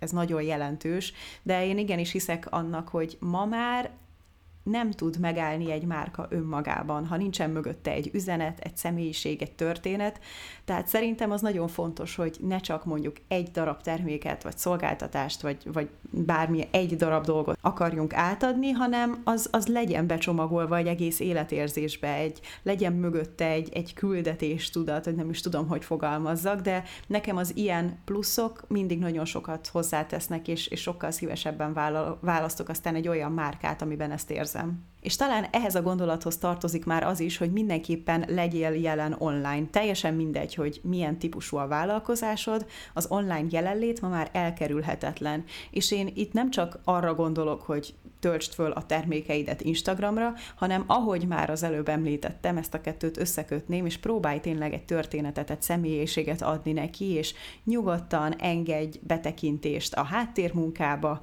ez 0.00 0.10
nagyon 0.10 0.42
jelentős, 0.42 1.12
de 1.42 1.66
én 1.66 1.78
igenis 1.78 2.12
hiszek 2.12 2.46
annak, 2.50 2.88
hogy 2.88 3.16
ma 3.20 3.44
már 3.44 3.90
nem 4.70 4.90
tud 4.90 5.18
megállni 5.20 5.70
egy 5.70 5.84
márka 5.84 6.26
önmagában, 6.30 7.06
ha 7.06 7.16
nincsen 7.16 7.50
mögötte 7.50 7.90
egy 7.90 8.10
üzenet, 8.12 8.58
egy 8.60 8.76
személyiség, 8.76 9.42
egy 9.42 9.52
történet. 9.52 10.20
Tehát 10.64 10.88
szerintem 10.88 11.30
az 11.30 11.40
nagyon 11.40 11.68
fontos, 11.68 12.16
hogy 12.16 12.36
ne 12.40 12.58
csak 12.58 12.84
mondjuk 12.84 13.16
egy 13.28 13.50
darab 13.50 13.82
terméket, 13.82 14.42
vagy 14.42 14.58
szolgáltatást, 14.58 15.40
vagy, 15.40 15.56
vagy 15.72 15.88
bármi 16.10 16.68
egy 16.70 16.96
darab 16.96 17.24
dolgot 17.24 17.58
akarjunk 17.60 18.14
átadni, 18.14 18.70
hanem 18.70 19.20
az, 19.24 19.48
az 19.52 19.66
legyen 19.66 20.06
becsomagolva 20.06 20.76
egy 20.76 20.86
egész 20.86 21.20
életérzésbe, 21.20 22.14
egy, 22.14 22.40
legyen 22.62 22.92
mögötte 22.92 23.46
egy, 23.46 23.68
egy 23.72 23.94
küldetés 23.94 24.70
tudat, 24.70 25.04
hogy 25.04 25.14
nem 25.14 25.30
is 25.30 25.40
tudom, 25.40 25.68
hogy 25.68 25.84
fogalmazzak, 25.84 26.60
de 26.60 26.82
nekem 27.06 27.36
az 27.36 27.56
ilyen 27.56 27.98
pluszok 28.04 28.64
mindig 28.68 28.98
nagyon 28.98 29.24
sokat 29.24 29.66
hozzátesznek, 29.66 30.48
és, 30.48 30.66
és 30.66 30.80
sokkal 30.80 31.10
szívesebben 31.10 31.72
választok 32.20 32.68
aztán 32.68 32.94
egy 32.94 33.08
olyan 33.08 33.32
márkát, 33.32 33.82
amiben 33.82 34.10
ezt 34.10 34.30
érzem 34.30 34.55
érzem. 34.56 34.84
És 35.00 35.16
talán 35.16 35.46
ehhez 35.50 35.74
a 35.74 35.82
gondolathoz 35.82 36.36
tartozik 36.36 36.84
már 36.84 37.02
az 37.02 37.20
is, 37.20 37.36
hogy 37.36 37.52
mindenképpen 37.52 38.24
legyél 38.28 38.70
jelen 38.70 39.14
online. 39.18 39.66
Teljesen 39.70 40.14
mindegy, 40.14 40.54
hogy 40.54 40.80
milyen 40.82 41.18
típusú 41.18 41.56
a 41.56 41.66
vállalkozásod, 41.66 42.66
az 42.94 43.06
online 43.08 43.46
jelenlét 43.50 44.00
ma 44.00 44.08
már 44.08 44.30
elkerülhetetlen. 44.32 45.44
És 45.70 45.90
én 45.90 46.12
itt 46.14 46.32
nem 46.32 46.50
csak 46.50 46.78
arra 46.84 47.14
gondolok, 47.14 47.62
hogy 47.62 47.94
töltsd 48.26 48.52
föl 48.52 48.70
a 48.70 48.86
termékeidet 48.86 49.60
Instagramra, 49.60 50.32
hanem 50.54 50.84
ahogy 50.86 51.26
már 51.26 51.50
az 51.50 51.62
előbb 51.62 51.88
említettem, 51.88 52.56
ezt 52.56 52.74
a 52.74 52.80
kettőt 52.80 53.16
összekötném, 53.16 53.86
és 53.86 53.98
próbálj 53.98 54.40
tényleg 54.40 54.72
egy 54.72 54.84
történetet, 54.84 55.50
egy 55.50 55.62
személyiséget 55.62 56.42
adni 56.42 56.72
neki, 56.72 57.04
és 57.04 57.34
nyugodtan 57.64 58.34
engedj 58.38 58.98
betekintést 59.02 59.94
a 59.94 60.02
háttérmunkába, 60.02 61.20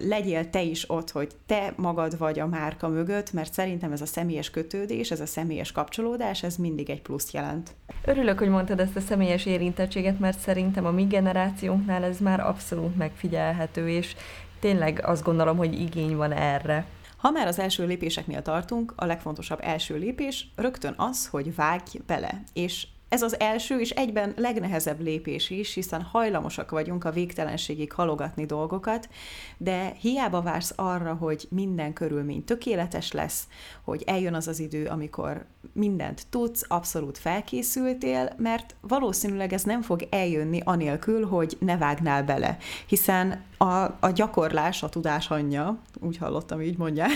legyél 0.00 0.50
te 0.50 0.62
is 0.62 0.90
ott, 0.90 1.10
hogy 1.10 1.30
te 1.46 1.72
magad 1.76 2.18
vagy 2.18 2.38
a 2.38 2.46
márka 2.46 2.88
mögött, 2.88 3.32
mert 3.32 3.52
szerintem 3.52 3.92
ez 3.92 4.00
a 4.00 4.06
személyes 4.06 4.50
kötődés, 4.50 5.10
ez 5.10 5.20
a 5.20 5.26
személyes 5.26 5.72
kapcsolódás, 5.72 6.42
ez 6.42 6.56
mindig 6.56 6.90
egy 6.90 7.02
plusz 7.02 7.32
jelent. 7.32 7.74
Örülök, 8.04 8.38
hogy 8.38 8.48
mondtad 8.48 8.80
ezt 8.80 8.96
a 8.96 9.00
személyes 9.00 9.46
érintettséget, 9.46 10.18
mert 10.18 10.38
szerintem 10.38 10.86
a 10.86 10.90
mi 10.90 11.04
generációnknál 11.04 12.04
ez 12.04 12.18
már 12.18 12.40
abszolút 12.40 12.96
megfigyelhető, 12.96 13.88
és 13.88 14.14
tényleg 14.60 15.00
azt 15.04 15.22
gondolom, 15.22 15.56
hogy 15.56 15.80
igény 15.80 16.16
van 16.16 16.32
erre. 16.32 16.86
Ha 17.16 17.30
már 17.30 17.46
az 17.46 17.58
első 17.58 17.86
lépéseknél 17.86 18.42
tartunk, 18.42 18.92
a 18.96 19.04
legfontosabb 19.04 19.58
első 19.62 19.96
lépés 19.96 20.48
rögtön 20.56 20.94
az, 20.96 21.26
hogy 21.26 21.54
vágj 21.54 21.98
bele, 22.06 22.42
és 22.52 22.86
ez 23.08 23.22
az 23.22 23.40
első 23.40 23.80
és 23.80 23.90
egyben 23.90 24.34
legnehezebb 24.36 25.00
lépés 25.00 25.50
is, 25.50 25.74
hiszen 25.74 26.02
hajlamosak 26.02 26.70
vagyunk 26.70 27.04
a 27.04 27.10
végtelenségig 27.10 27.92
halogatni 27.92 28.46
dolgokat, 28.46 29.08
de 29.56 29.92
hiába 30.00 30.42
vársz 30.42 30.72
arra, 30.76 31.14
hogy 31.14 31.46
minden 31.50 31.92
körülmény 31.92 32.44
tökéletes 32.44 33.12
lesz, 33.12 33.48
hogy 33.84 34.02
eljön 34.06 34.34
az 34.34 34.48
az 34.48 34.58
idő, 34.58 34.86
amikor 34.86 35.44
mindent 35.72 36.26
tudsz, 36.30 36.64
abszolút 36.68 37.18
felkészültél, 37.18 38.32
mert 38.36 38.74
valószínűleg 38.80 39.52
ez 39.52 39.62
nem 39.62 39.82
fog 39.82 40.06
eljönni 40.10 40.60
anélkül, 40.64 41.26
hogy 41.26 41.56
ne 41.60 41.76
vágnál 41.76 42.22
bele, 42.22 42.56
hiszen 42.86 43.44
a, 43.56 43.64
a 44.00 44.10
gyakorlás 44.14 44.82
a 44.82 44.88
tudás 44.88 45.30
anyja, 45.30 45.78
úgy 46.00 46.16
hallottam, 46.16 46.60
így 46.60 46.76
mondják. 46.76 47.10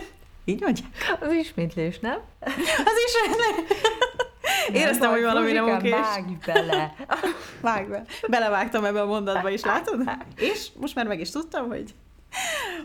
így 0.44 0.60
mondják? 0.60 0.90
Az 1.20 1.32
ismétlés, 1.32 1.98
nem? 1.98 2.18
Az 2.84 2.96
ismétlés. 3.06 3.78
Éreztem, 4.72 5.10
hogy 5.10 5.22
valami 5.22 5.52
nem 5.52 5.68
oké. 5.68 5.90
Vágj 5.90 6.32
bele. 6.46 6.94
Vágj 7.60 7.90
be. 7.90 8.04
Belevágtam 8.28 8.84
ebbe 8.84 9.00
a 9.00 9.06
mondatba 9.06 9.50
is, 9.50 9.62
látod? 9.62 10.10
És 10.50 10.68
most 10.80 10.94
már 10.94 11.06
meg 11.06 11.20
is 11.20 11.30
tudtam, 11.30 11.68
hogy 11.68 11.94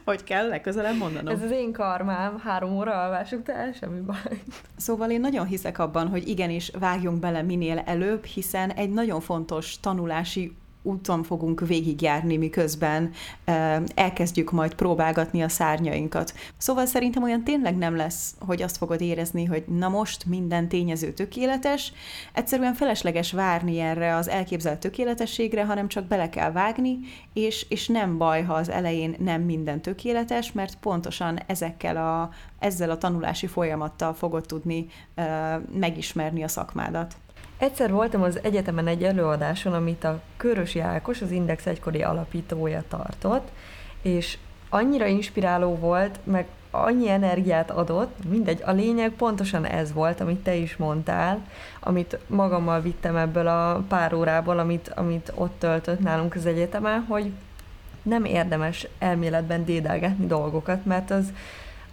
hogy 0.06 0.24
kell 0.24 0.48
legközelebb 0.48 0.98
mondanom. 0.98 1.34
Ez 1.34 1.44
az 1.44 1.52
én 1.52 1.72
karmám, 1.72 2.40
három 2.40 2.78
óra 2.78 3.04
alvás 3.04 3.32
után, 3.32 3.74
semmi 3.74 4.00
baj. 4.00 4.42
Szóval 4.78 5.10
én 5.10 5.20
nagyon 5.20 5.46
hiszek 5.46 5.80
abban, 5.80 6.08
hogy 6.08 6.28
igenis 6.28 6.72
vágjunk 6.80 7.20
bele 7.20 7.42
minél 7.42 7.82
előbb, 7.86 8.26
hiszen 8.26 8.72
egy 8.72 8.90
nagyon 8.90 9.22
fontos 9.22 9.80
tanulási 9.80 10.56
úton 10.84 11.24
fogunk 11.24 11.68
végigjárni, 11.68 12.38
miközben 12.38 13.12
elkezdjük 13.96 14.52
majd 14.52 14.74
próbálgatni 14.74 15.42
a 15.42 15.50
szárnyainkat. 15.50 16.34
Szóval 16.58 16.86
szerintem 16.86 17.24
olyan 17.24 17.44
tényleg 17.44 17.78
nem 17.78 17.96
lesz, 17.96 18.36
hogy 18.40 18.62
azt 18.62 18.78
fogod 18.78 19.02
érezni, 19.02 19.46
hogy 19.46 19.64
na 19.68 19.90
most 19.90 20.26
minden 20.26 20.68
tényező 20.68 21.14
tökéletes, 21.14 21.94
egyszerűen 22.34 22.74
felesleges 22.74 23.32
várni 23.32 23.80
erre 23.80 24.16
az 24.16 24.30
elképzelt 24.30 24.80
tökéletességre, 24.80 25.66
hanem 25.66 25.88
csak 25.88 26.06
bele 26.06 26.30
kell 26.30 26.52
vágni, 26.52 27.00
és, 27.34 27.66
és 27.70 27.88
nem 27.88 28.18
baj, 28.18 28.44
ha 28.44 28.54
az 28.54 28.70
elején 28.70 29.16
nem 29.20 29.42
minden 29.42 29.82
tökéletes, 29.82 30.52
mert 30.52 30.76
pontosan 30.76 31.40
ezekkel 31.46 31.98
a, 31.98 32.30
ezzel 32.60 32.90
a 32.90 32.98
tanulási 32.98 33.48
folyamattal 33.48 34.14
fogod 34.14 34.46
tudni 34.46 34.88
megismerni 35.74 36.44
a 36.44 36.48
szakmádat. 36.48 37.16
Egyszer 37.62 37.92
voltam 37.92 38.22
az 38.22 38.40
egyetemen 38.44 38.88
egy 38.88 39.04
előadáson, 39.04 39.74
amit 39.74 40.04
a 40.04 40.22
Körösi 40.38 40.80
Ákos, 40.80 41.22
az 41.22 41.32
Index 41.32 41.66
egykori 41.66 42.02
alapítója 42.02 42.84
tartott, 42.88 43.48
és 44.02 44.38
annyira 44.70 45.06
inspiráló 45.06 45.76
volt, 45.76 46.20
meg 46.24 46.48
annyi 46.72 47.10
energiát 47.10 47.72
adott, 47.72 48.30
mindegy, 48.30 48.62
a 48.66 48.72
lényeg 48.72 49.12
pontosan 49.12 49.66
ez 49.66 49.94
volt, 49.94 50.20
amit 50.20 50.44
te 50.44 50.56
is 50.56 50.78
mondtál, 50.78 51.48
amit 51.80 52.18
magammal 52.28 52.82
vittem 52.82 53.16
ebből 53.16 53.48
a 53.48 53.84
pár 53.88 54.14
órából, 54.14 54.60
amit, 54.60 54.92
amit 54.96 55.32
ott 55.36 55.60
töltött 55.60 56.00
nálunk 56.00 56.36
az 56.36 56.46
egyetemen, 56.46 57.06
hogy 57.08 57.32
nem 58.02 58.26
érdemes 58.26 58.88
elméletben 59.00 59.66
dédelgetni 59.66 60.26
dolgokat, 60.26 60.86
mert 60.86 61.12
az, 61.12 61.34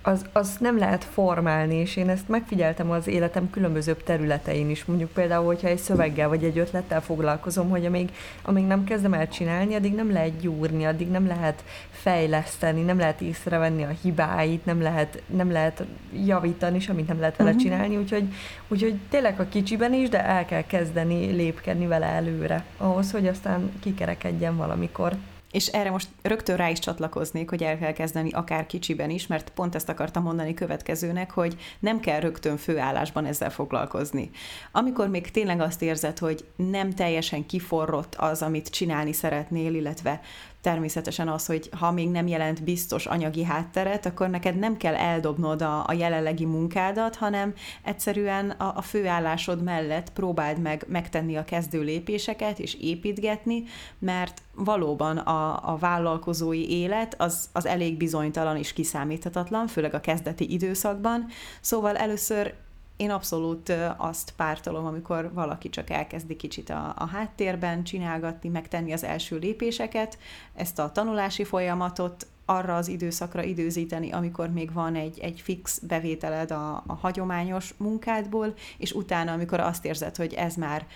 az, 0.08 0.24
az 0.32 0.56
nem 0.60 0.78
lehet 0.78 1.04
formálni, 1.04 1.74
és 1.74 1.96
én 1.96 2.08
ezt 2.08 2.28
megfigyeltem 2.28 2.90
az 2.90 3.06
életem 3.06 3.50
különböző 3.50 3.96
területein 4.04 4.70
is. 4.70 4.84
Mondjuk 4.84 5.10
például, 5.10 5.44
hogyha 5.44 5.68
egy 5.68 5.78
szöveggel 5.78 6.28
vagy 6.28 6.44
egy 6.44 6.58
ötlettel 6.58 7.00
foglalkozom, 7.00 7.68
hogy 7.68 7.86
amíg, 7.86 8.10
amíg 8.42 8.64
nem 8.64 8.84
kezdem 8.84 9.12
el 9.12 9.28
csinálni, 9.28 9.74
addig 9.74 9.94
nem 9.94 10.12
lehet 10.12 10.40
gyúrni, 10.40 10.86
addig 10.86 11.10
nem 11.10 11.26
lehet 11.26 11.64
fejleszteni, 11.90 12.82
nem 12.82 12.98
lehet 12.98 13.20
észrevenni 13.20 13.82
a 13.84 13.94
hibáit, 14.02 14.64
nem 14.64 14.82
lehet, 14.82 15.22
nem 15.26 15.50
lehet 15.52 15.84
javítani, 16.24 16.80
semmit 16.80 17.08
nem 17.08 17.20
lehet 17.20 17.36
vele 17.36 17.50
uh-huh. 17.50 17.64
csinálni, 17.64 17.96
úgyhogy, 17.96 18.28
úgyhogy 18.68 18.94
tényleg 19.10 19.40
a 19.40 19.48
kicsiben 19.48 19.92
is, 19.92 20.08
de 20.08 20.24
el 20.24 20.44
kell 20.44 20.66
kezdeni 20.66 21.30
lépkedni 21.30 21.86
vele 21.86 22.06
előre, 22.06 22.64
ahhoz, 22.76 23.10
hogy 23.10 23.26
aztán 23.26 23.72
kikerekedjen 23.80 24.56
valamikor. 24.56 25.12
És 25.52 25.66
erre 25.66 25.90
most 25.90 26.08
rögtön 26.22 26.56
rá 26.56 26.68
is 26.68 26.78
csatlakoznék, 26.78 27.50
hogy 27.50 27.62
el 27.62 27.78
kell 27.78 27.92
kezdeni 27.92 28.30
akár 28.30 28.66
kicsiben 28.66 29.10
is, 29.10 29.26
mert 29.26 29.50
pont 29.50 29.74
ezt 29.74 29.88
akartam 29.88 30.22
mondani 30.22 30.54
következőnek, 30.54 31.30
hogy 31.30 31.56
nem 31.78 32.00
kell 32.00 32.20
rögtön 32.20 32.56
főállásban 32.56 33.24
ezzel 33.24 33.50
foglalkozni. 33.50 34.30
Amikor 34.72 35.08
még 35.08 35.30
tényleg 35.30 35.60
azt 35.60 35.82
érzed, 35.82 36.18
hogy 36.18 36.44
nem 36.56 36.90
teljesen 36.90 37.46
kiforrott 37.46 38.14
az, 38.14 38.42
amit 38.42 38.68
csinálni 38.68 39.12
szeretnél, 39.12 39.74
illetve 39.74 40.20
természetesen 40.60 41.28
az, 41.28 41.46
hogy 41.46 41.68
ha 41.78 41.90
még 41.90 42.10
nem 42.10 42.26
jelent 42.26 42.64
biztos 42.64 43.06
anyagi 43.06 43.42
hátteret, 43.42 44.06
akkor 44.06 44.28
neked 44.28 44.58
nem 44.58 44.76
kell 44.76 44.94
eldobnod 44.94 45.62
a, 45.62 45.84
a 45.86 45.92
jelenlegi 45.92 46.44
munkádat, 46.44 47.16
hanem 47.16 47.54
egyszerűen 47.82 48.50
a, 48.50 48.76
a 48.76 48.82
főállásod 48.82 49.62
mellett 49.62 50.12
próbáld 50.12 50.58
meg 50.58 50.84
megtenni 50.88 51.36
a 51.36 51.44
kezdő 51.44 51.80
lépéseket 51.80 52.58
és 52.58 52.74
építgetni, 52.74 53.62
mert 53.98 54.42
valóban 54.54 55.16
a, 55.16 55.72
a 55.72 55.76
vállalkozói 55.76 56.70
élet 56.70 57.14
az, 57.18 57.48
az 57.52 57.66
elég 57.66 57.96
bizonytalan 57.96 58.56
és 58.56 58.72
kiszámíthatatlan, 58.72 59.66
főleg 59.66 59.94
a 59.94 60.00
kezdeti 60.00 60.52
időszakban, 60.52 61.26
szóval 61.60 61.96
először 61.96 62.54
én 62.98 63.10
abszolút 63.10 63.72
azt 63.96 64.32
pártolom, 64.36 64.86
amikor 64.86 65.32
valaki 65.32 65.68
csak 65.68 65.90
elkezdi 65.90 66.36
kicsit 66.36 66.70
a, 66.70 66.94
a 66.96 67.06
háttérben 67.06 67.84
csinálgatni, 67.84 68.48
megtenni 68.48 68.92
az 68.92 69.04
első 69.04 69.36
lépéseket, 69.36 70.18
ezt 70.54 70.78
a 70.78 70.92
tanulási 70.92 71.44
folyamatot 71.44 72.26
arra 72.44 72.76
az 72.76 72.88
időszakra 72.88 73.42
időzíteni, 73.42 74.10
amikor 74.10 74.50
még 74.50 74.72
van 74.72 74.94
egy, 74.94 75.18
egy 75.18 75.40
fix 75.40 75.78
bevételed 75.78 76.50
a, 76.50 76.82
a 76.86 76.94
hagyományos 76.94 77.74
munkádból, 77.76 78.54
és 78.78 78.92
utána, 78.92 79.32
amikor 79.32 79.60
azt 79.60 79.84
érzed, 79.84 80.16
hogy 80.16 80.34
ez 80.34 80.54
már 80.54 80.86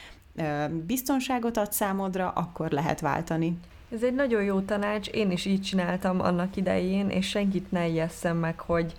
biztonságot 0.87 1.56
ad 1.56 1.73
számodra, 1.73 2.28
akkor 2.28 2.71
lehet 2.71 3.00
váltani. 3.00 3.59
Ez 3.92 4.02
egy 4.02 4.14
nagyon 4.14 4.42
jó 4.42 4.61
tanács, 4.61 5.09
én 5.09 5.30
is 5.30 5.44
így 5.44 5.61
csináltam 5.62 6.21
annak 6.21 6.56
idején, 6.56 7.09
és 7.09 7.28
senkit 7.28 7.71
ne 7.71 7.87
ijesszem 7.87 8.37
meg, 8.37 8.61
hogy 8.61 8.94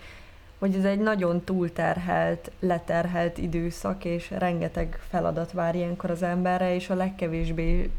hogy 0.64 0.76
ez 0.76 0.86
egy 0.86 1.00
nagyon 1.00 1.42
túlterhelt, 1.44 2.52
leterhelt 2.60 3.38
időszak, 3.38 4.06
és 4.06 4.32
rengeteg 4.32 5.00
feladat 5.10 5.52
vár 5.52 5.76
ilyenkor 5.76 6.10
az 6.10 6.24
emberre, 6.24 6.76
és 6.76 6.90
a 6.90 6.96
legkevésbé 6.96 7.90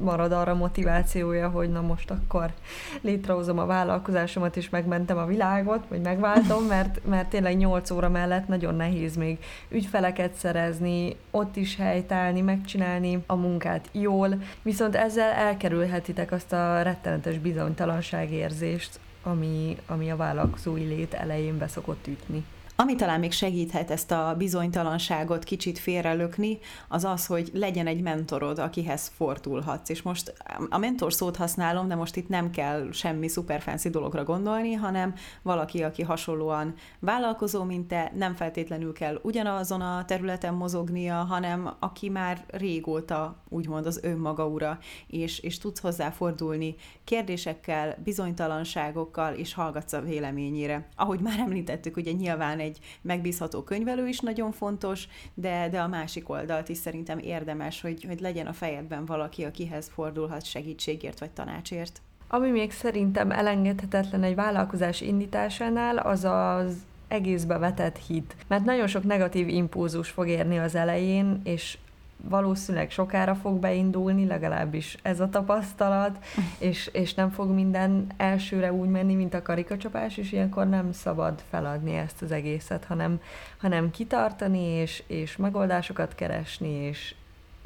marad 0.00 0.32
arra 0.32 0.54
motivációja, 0.54 1.48
hogy 1.48 1.70
na 1.70 1.80
most 1.80 2.10
akkor 2.10 2.52
létrehozom 3.00 3.58
a 3.58 3.66
vállalkozásomat, 3.66 4.56
és 4.56 4.70
megmentem 4.70 5.18
a 5.18 5.26
világot, 5.26 5.84
vagy 5.88 6.00
megváltom, 6.00 6.64
mert, 6.74 7.00
mert 7.06 7.28
tényleg 7.28 7.56
8 7.56 7.90
óra 7.90 8.08
mellett 8.08 8.48
nagyon 8.48 8.74
nehéz 8.74 9.16
még 9.16 9.38
ügyfeleket 9.68 10.34
szerezni, 10.34 11.16
ott 11.30 11.56
is 11.56 11.76
helytállni, 11.76 12.40
megcsinálni 12.40 13.22
a 13.26 13.34
munkát 13.34 13.88
jól, 13.92 14.42
viszont 14.62 14.96
ezzel 14.96 15.30
elkerülhetitek 15.30 16.32
azt 16.32 16.52
a 16.52 16.82
rettenetes 16.82 17.38
bizonytalanságérzést, 17.38 18.98
ami, 19.26 19.76
ami 19.86 20.10
a 20.10 20.16
vállalkozói 20.16 20.84
lét 20.84 21.14
elején 21.14 21.58
beszokott 21.58 22.06
ütni. 22.06 22.44
Ami 22.78 22.94
talán 22.94 23.20
még 23.20 23.32
segíthet 23.32 23.90
ezt 23.90 24.10
a 24.10 24.34
bizonytalanságot 24.38 25.44
kicsit 25.44 25.78
félrelökni, 25.78 26.58
az 26.88 27.04
az, 27.04 27.26
hogy 27.26 27.50
legyen 27.54 27.86
egy 27.86 28.00
mentorod, 28.00 28.58
akihez 28.58 29.12
fordulhatsz. 29.14 29.88
És 29.88 30.02
most 30.02 30.34
a 30.68 30.78
mentor 30.78 31.12
szót 31.12 31.36
használom, 31.36 31.88
de 31.88 31.94
most 31.94 32.16
itt 32.16 32.28
nem 32.28 32.50
kell 32.50 32.88
semmi 32.92 33.28
szuper 33.28 33.60
fancy 33.60 33.88
dologra 33.88 34.24
gondolni, 34.24 34.72
hanem 34.72 35.14
valaki, 35.42 35.82
aki 35.82 36.02
hasonlóan 36.02 36.74
vállalkozó, 36.98 37.62
mint 37.62 37.88
te, 37.88 38.12
nem 38.14 38.34
feltétlenül 38.34 38.92
kell 38.92 39.20
ugyanazon 39.22 39.80
a 39.80 40.04
területen 40.04 40.54
mozognia, 40.54 41.14
hanem 41.14 41.74
aki 41.78 42.08
már 42.08 42.44
régóta 42.46 43.42
úgymond 43.48 43.86
az 43.86 44.00
önmaga 44.02 44.46
ura, 44.46 44.78
és, 45.06 45.38
és 45.38 45.58
tudsz 45.58 45.80
hozzá 45.80 46.10
fordulni 46.10 46.74
kérdésekkel, 47.04 47.96
bizonytalanságokkal, 48.04 49.34
és 49.34 49.54
hallgatsz 49.54 49.92
a 49.92 50.00
véleményére. 50.00 50.88
Ahogy 50.96 51.20
már 51.20 51.38
említettük, 51.38 51.96
ugye 51.96 52.12
nyilván 52.12 52.60
egy 52.66 52.78
megbízható 53.02 53.62
könyvelő 53.62 54.08
is 54.08 54.20
nagyon 54.20 54.52
fontos, 54.52 55.08
de, 55.34 55.68
de 55.70 55.80
a 55.80 55.88
másik 55.88 56.28
oldalt 56.28 56.68
is 56.68 56.78
szerintem 56.78 57.18
érdemes, 57.18 57.80
hogy, 57.80 58.04
hogy 58.04 58.20
legyen 58.20 58.46
a 58.46 58.52
fejedben 58.52 59.04
valaki, 59.04 59.44
akihez 59.44 59.90
fordulhat 59.94 60.44
segítségért 60.44 61.18
vagy 61.18 61.30
tanácsért. 61.30 62.00
Ami 62.28 62.50
még 62.50 62.72
szerintem 62.72 63.30
elengedhetetlen 63.30 64.22
egy 64.22 64.34
vállalkozás 64.34 65.00
indításánál, 65.00 65.96
az 65.96 66.24
az 66.24 66.76
egészbe 67.08 67.58
vetett 67.58 67.98
hit. 68.06 68.36
Mert 68.46 68.64
nagyon 68.64 68.86
sok 68.86 69.04
negatív 69.04 69.48
impulzus 69.48 70.08
fog 70.08 70.28
érni 70.28 70.58
az 70.58 70.74
elején, 70.74 71.40
és 71.44 71.78
valószínűleg 72.22 72.90
sokára 72.90 73.34
fog 73.34 73.58
beindulni, 73.58 74.26
legalábbis 74.26 74.96
ez 75.02 75.20
a 75.20 75.28
tapasztalat, 75.28 76.24
és, 76.58 76.90
és 76.92 77.14
nem 77.14 77.30
fog 77.30 77.50
minden 77.50 78.06
elsőre 78.16 78.72
úgy 78.72 78.88
menni, 78.88 79.14
mint 79.14 79.34
a 79.34 79.42
karikacsapás, 79.42 80.16
és 80.16 80.32
ilyenkor 80.32 80.68
nem 80.68 80.92
szabad 80.92 81.42
feladni 81.50 81.96
ezt 81.96 82.22
az 82.22 82.32
egészet, 82.32 82.84
hanem, 82.84 83.20
hanem 83.56 83.90
kitartani, 83.90 84.62
és, 84.62 85.02
és 85.06 85.36
megoldásokat 85.36 86.14
keresni, 86.14 86.68
és 86.68 87.14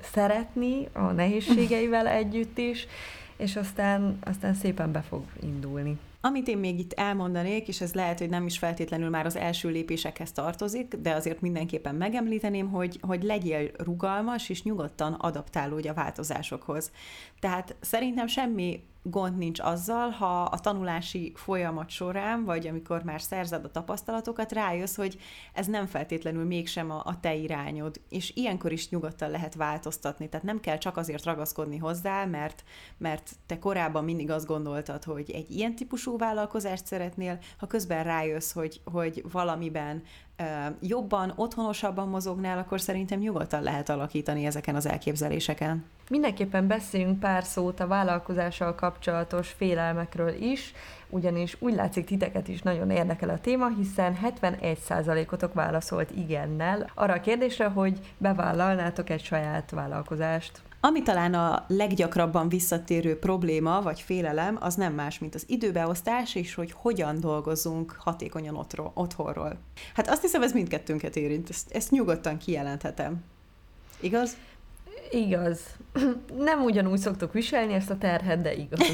szeretni 0.03 0.89
a 0.93 1.01
nehézségeivel 1.03 2.07
együtt 2.07 2.59
is, 2.59 2.87
és 3.37 3.57
aztán, 3.57 4.19
aztán 4.25 4.55
szépen 4.55 4.93
be 4.93 5.01
fog 5.01 5.23
indulni. 5.43 5.99
Amit 6.23 6.49
én 6.49 6.59
még 6.59 6.79
itt 6.79 6.93
elmondanék, 6.93 7.69
és 7.69 7.81
ez 7.81 7.93
lehet, 7.93 8.19
hogy 8.19 8.29
nem 8.29 8.47
is 8.47 8.59
feltétlenül 8.59 9.09
már 9.09 9.27
az 9.27 9.37
első 9.37 9.69
lépésekhez 9.69 10.33
tartozik, 10.33 10.95
de 10.95 11.15
azért 11.15 11.41
mindenképpen 11.41 11.95
megemlíteném, 11.95 12.71
hogy, 12.71 12.99
hogy 13.01 13.23
legyél 13.23 13.71
rugalmas, 13.79 14.49
és 14.49 14.63
nyugodtan 14.63 15.13
adaptálódj 15.13 15.89
a 15.89 15.95
változásokhoz. 15.95 16.91
Tehát 17.39 17.77
szerintem 17.81 18.27
semmi 18.27 18.83
gond 19.03 19.37
nincs 19.37 19.61
azzal, 19.61 20.11
ha 20.11 20.43
a 20.43 20.59
tanulási 20.59 21.33
folyamat 21.37 21.89
során, 21.89 22.45
vagy 22.45 22.67
amikor 22.67 23.03
már 23.03 23.21
szerzed 23.21 23.65
a 23.65 23.71
tapasztalatokat, 23.71 24.53
rájössz, 24.53 24.97
hogy 24.97 25.19
ez 25.53 25.67
nem 25.67 25.87
feltétlenül 25.87 26.45
mégsem 26.45 26.91
a, 26.91 27.03
a 27.05 27.21
te 27.21 27.35
irányod, 27.35 28.01
és 28.09 28.33
ilyenkor 28.37 28.73
is 28.73 28.89
nyugodtan 28.89 29.31
lehet 29.31 29.55
változtatni, 29.55 30.29
tehát 30.29 30.47
nem 30.47 30.61
kell 30.61 30.79
csak 30.79 30.97
azért 30.97 31.25
ragaszkodni 31.25 31.77
hozzá, 31.77 32.25
mert, 32.25 32.65
mert 32.99 33.31
te 33.47 33.59
korábban 33.59 34.05
mindig 34.05 34.31
azt 34.31 34.47
gondoltad, 34.47 35.05
hogy 35.05 35.31
egy 35.31 35.51
ilyen 35.51 35.75
típusú 35.75 36.19
vállalkozást 36.19 36.87
szeretnél, 36.87 37.39
ha 37.59 37.67
közben 37.67 38.05
rájössz, 38.05 38.53
hogy, 38.53 38.81
hogy 38.85 39.25
valamiben 39.33 40.03
jobban, 40.81 41.33
otthonosabban 41.37 42.09
mozognál, 42.09 42.59
akkor 42.59 42.81
szerintem 42.81 43.19
nyugodtan 43.19 43.63
lehet 43.63 43.89
alakítani 43.89 44.47
ezeken 44.47 44.75
az 44.75 44.87
elképzeléseken. 44.87 45.85
Mindenképpen 46.09 46.67
beszéljünk 46.67 47.21
pár 47.21 47.45
szót 47.45 47.81
a 47.81 47.87
vállalkozással 47.87 48.75
kapcsolatos 48.75 49.49
félelmekről 49.49 50.35
is, 50.35 50.73
ugyanis 51.09 51.57
úgy 51.59 51.75
látszik 51.75 52.05
titeket 52.05 52.49
is 52.49 52.63
nagyon 52.63 52.91
érdekel 52.91 53.29
a 53.29 53.41
téma, 53.41 53.69
hiszen 53.69 54.19
71%-otok 54.25 55.55
válaszolt 55.55 56.11
igennel 56.11 56.91
arra 56.95 57.15
a 57.15 57.21
kérdésre, 57.21 57.67
hogy 57.67 57.99
bevállalnátok 58.19 59.11
egy 59.11 59.25
saját 59.25 59.71
vállalkozást. 59.71 60.63
Ami 60.81 61.03
talán 61.03 61.35
a 61.35 61.65
leggyakrabban 61.69 62.49
visszatérő 62.49 63.19
probléma 63.19 63.83
vagy 63.83 64.01
félelem, 64.01 64.57
az 64.61 64.75
nem 64.75 64.95
más, 64.95 65.19
mint 65.19 65.35
az 65.35 65.45
időbeosztás, 65.47 66.35
és 66.35 66.55
hogy 66.55 66.73
hogyan 66.73 67.21
dolgozzunk 67.21 67.97
hatékonyan 67.99 68.57
otthon, 68.57 68.91
otthonról. 68.95 69.59
Hát 69.95 70.09
azt 70.09 70.23
hiszem, 70.23 70.43
ez 70.43 70.53
mindkettőnket 70.53 71.17
érint, 71.17 71.51
ezt, 71.51 71.71
ezt 71.71 71.91
nyugodtan 71.91 72.37
kijelenthetem. 72.37 73.25
Igaz? 74.01 74.37
Igaz. 75.11 75.61
Nem 76.39 76.63
ugyanúgy 76.63 76.99
szoktok 76.99 77.33
viselni 77.33 77.73
ezt 77.73 77.91
a 77.91 77.99
terhet, 77.99 78.41
de 78.41 78.55
igaz. 78.55 78.81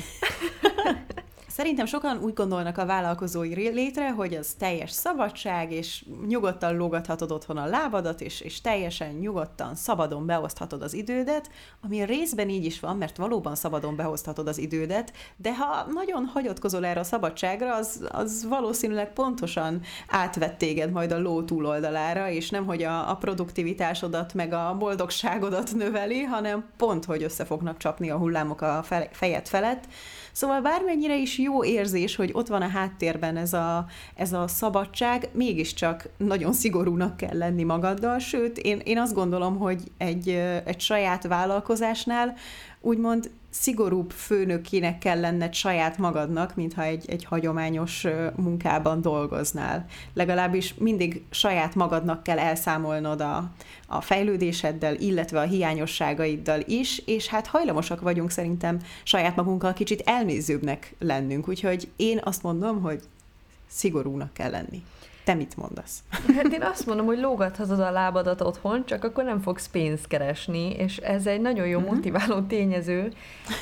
Szerintem 1.57 1.87
sokan 1.87 2.19
úgy 2.23 2.35
gondolnak 2.35 2.79
a 2.79 2.87
vállalkozói 2.87 3.55
létre, 3.55 4.11
hogy 4.11 4.35
az 4.35 4.55
teljes 4.59 4.91
szabadság, 4.91 5.73
és 5.73 6.05
nyugodtan 6.27 6.77
lógathatod 6.77 7.33
otthon 7.33 7.57
a 7.57 7.67
lábadat, 7.67 8.21
és, 8.21 8.41
és 8.41 8.61
teljesen 8.61 9.15
nyugodtan, 9.15 9.75
szabadon 9.75 10.27
beoszthatod 10.27 10.83
az 10.83 10.95
idődet, 10.95 11.51
ami 11.83 12.05
részben 12.05 12.49
így 12.49 12.65
is 12.65 12.81
van, 12.81 12.97
mert 12.97 13.17
valóban 13.17 13.55
szabadon 13.55 13.97
beoszthatod 13.97 14.49
az 14.49 14.59
idődet, 14.59 15.13
de 15.37 15.57
ha 15.57 15.87
nagyon 15.93 16.25
hagyatkozol 16.25 16.85
erre 16.85 17.01
a 17.01 17.05
szabadságra, 17.05 17.75
az, 17.75 18.07
az 18.09 18.47
valószínűleg 18.49 19.13
pontosan 19.13 19.81
átvett 20.09 20.59
téged 20.59 20.91
majd 20.91 21.13
a 21.13 21.21
ló 21.21 21.43
túloldalára, 21.43 22.29
és 22.31 22.51
nem, 22.51 22.67
hogy 22.67 22.83
a, 22.83 23.11
a 23.11 23.17
produktivitásodat 23.17 24.35
meg 24.35 24.53
a 24.53 24.77
boldogságodat 24.79 25.75
növeli, 25.75 26.23
hanem 26.23 26.65
pont, 26.77 27.05
hogy 27.05 27.23
össze 27.23 27.45
fognak 27.45 27.77
csapni 27.77 28.11
a 28.11 28.17
hullámok 28.17 28.61
a 28.61 28.85
fejed 29.11 29.47
felett, 29.47 29.85
Szóval 30.37 30.61
bármennyire 30.61 31.17
is 31.17 31.39
jó 31.39 31.46
érzés, 31.65 32.17
hogy 32.17 32.31
ott 32.33 32.47
van 32.47 32.63
a 32.63 32.69
háttérben 32.69 33.37
ez 33.37 33.53
a, 33.53 33.87
ez 34.15 34.33
a 34.33 34.49
szabadság, 34.49 35.29
mégiscsak 35.33 36.09
nagyon 36.17 36.53
szigorúnak 36.53 37.17
kell 37.17 37.39
lenni 37.39 37.63
magaddal, 37.63 38.19
sőt, 38.19 38.59
én, 38.59 38.81
én 38.85 38.99
azt 38.99 39.15
gondolom, 39.15 39.57
hogy 39.59 39.83
egy, 39.99 40.29
egy 40.65 40.81
saját 40.81 41.27
vállalkozásnál 41.27 42.35
úgymond 42.81 43.31
szigorúbb 43.61 44.11
főnökének 44.11 44.99
kell 44.99 45.21
lenned 45.21 45.55
saját 45.55 45.99
magadnak, 45.99 46.55
mintha 46.55 46.83
egy, 46.83 47.05
egy 47.09 47.25
hagyományos 47.25 48.07
munkában 48.37 49.01
dolgoznál. 49.01 49.87
Legalábbis 50.15 50.75
mindig 50.75 51.23
saját 51.31 51.75
magadnak 51.75 52.23
kell 52.23 52.39
elszámolnod 52.39 53.21
a, 53.21 53.51
a 53.87 54.01
fejlődéseddel, 54.01 54.95
illetve 54.95 55.41
a 55.41 55.45
hiányosságaiddal 55.45 56.61
is, 56.67 57.03
és 57.07 57.27
hát 57.27 57.47
hajlamosak 57.47 58.01
vagyunk 58.01 58.31
szerintem 58.31 58.79
saját 59.03 59.37
magunkkal 59.37 59.73
kicsit 59.73 60.03
elnézőbbnek 60.05 60.95
lennünk, 60.99 61.49
úgyhogy 61.49 61.89
én 61.97 62.21
azt 62.25 62.43
mondom, 62.43 62.81
hogy 62.81 63.03
szigorúnak 63.67 64.33
kell 64.33 64.51
lenni. 64.51 64.83
Te 65.27 65.35
mit 65.35 65.57
mondasz? 65.57 66.03
Hát 66.37 66.53
én 66.53 66.63
azt 66.63 66.87
mondom, 66.87 67.07
hogy 67.07 67.19
lógathatod 67.19 67.81
a 67.81 67.91
lábadat 67.91 68.41
otthon, 68.41 68.85
csak 68.85 69.05
akkor 69.05 69.25
nem 69.25 69.41
fogsz 69.41 69.69
pénzt 69.69 70.07
keresni, 70.07 70.71
és 70.71 70.97
ez 70.97 71.27
egy 71.27 71.41
nagyon 71.41 71.67
jó 71.67 71.79
mhm. 71.79 71.95
motiváló 71.95 72.41
tényező. 72.41 73.13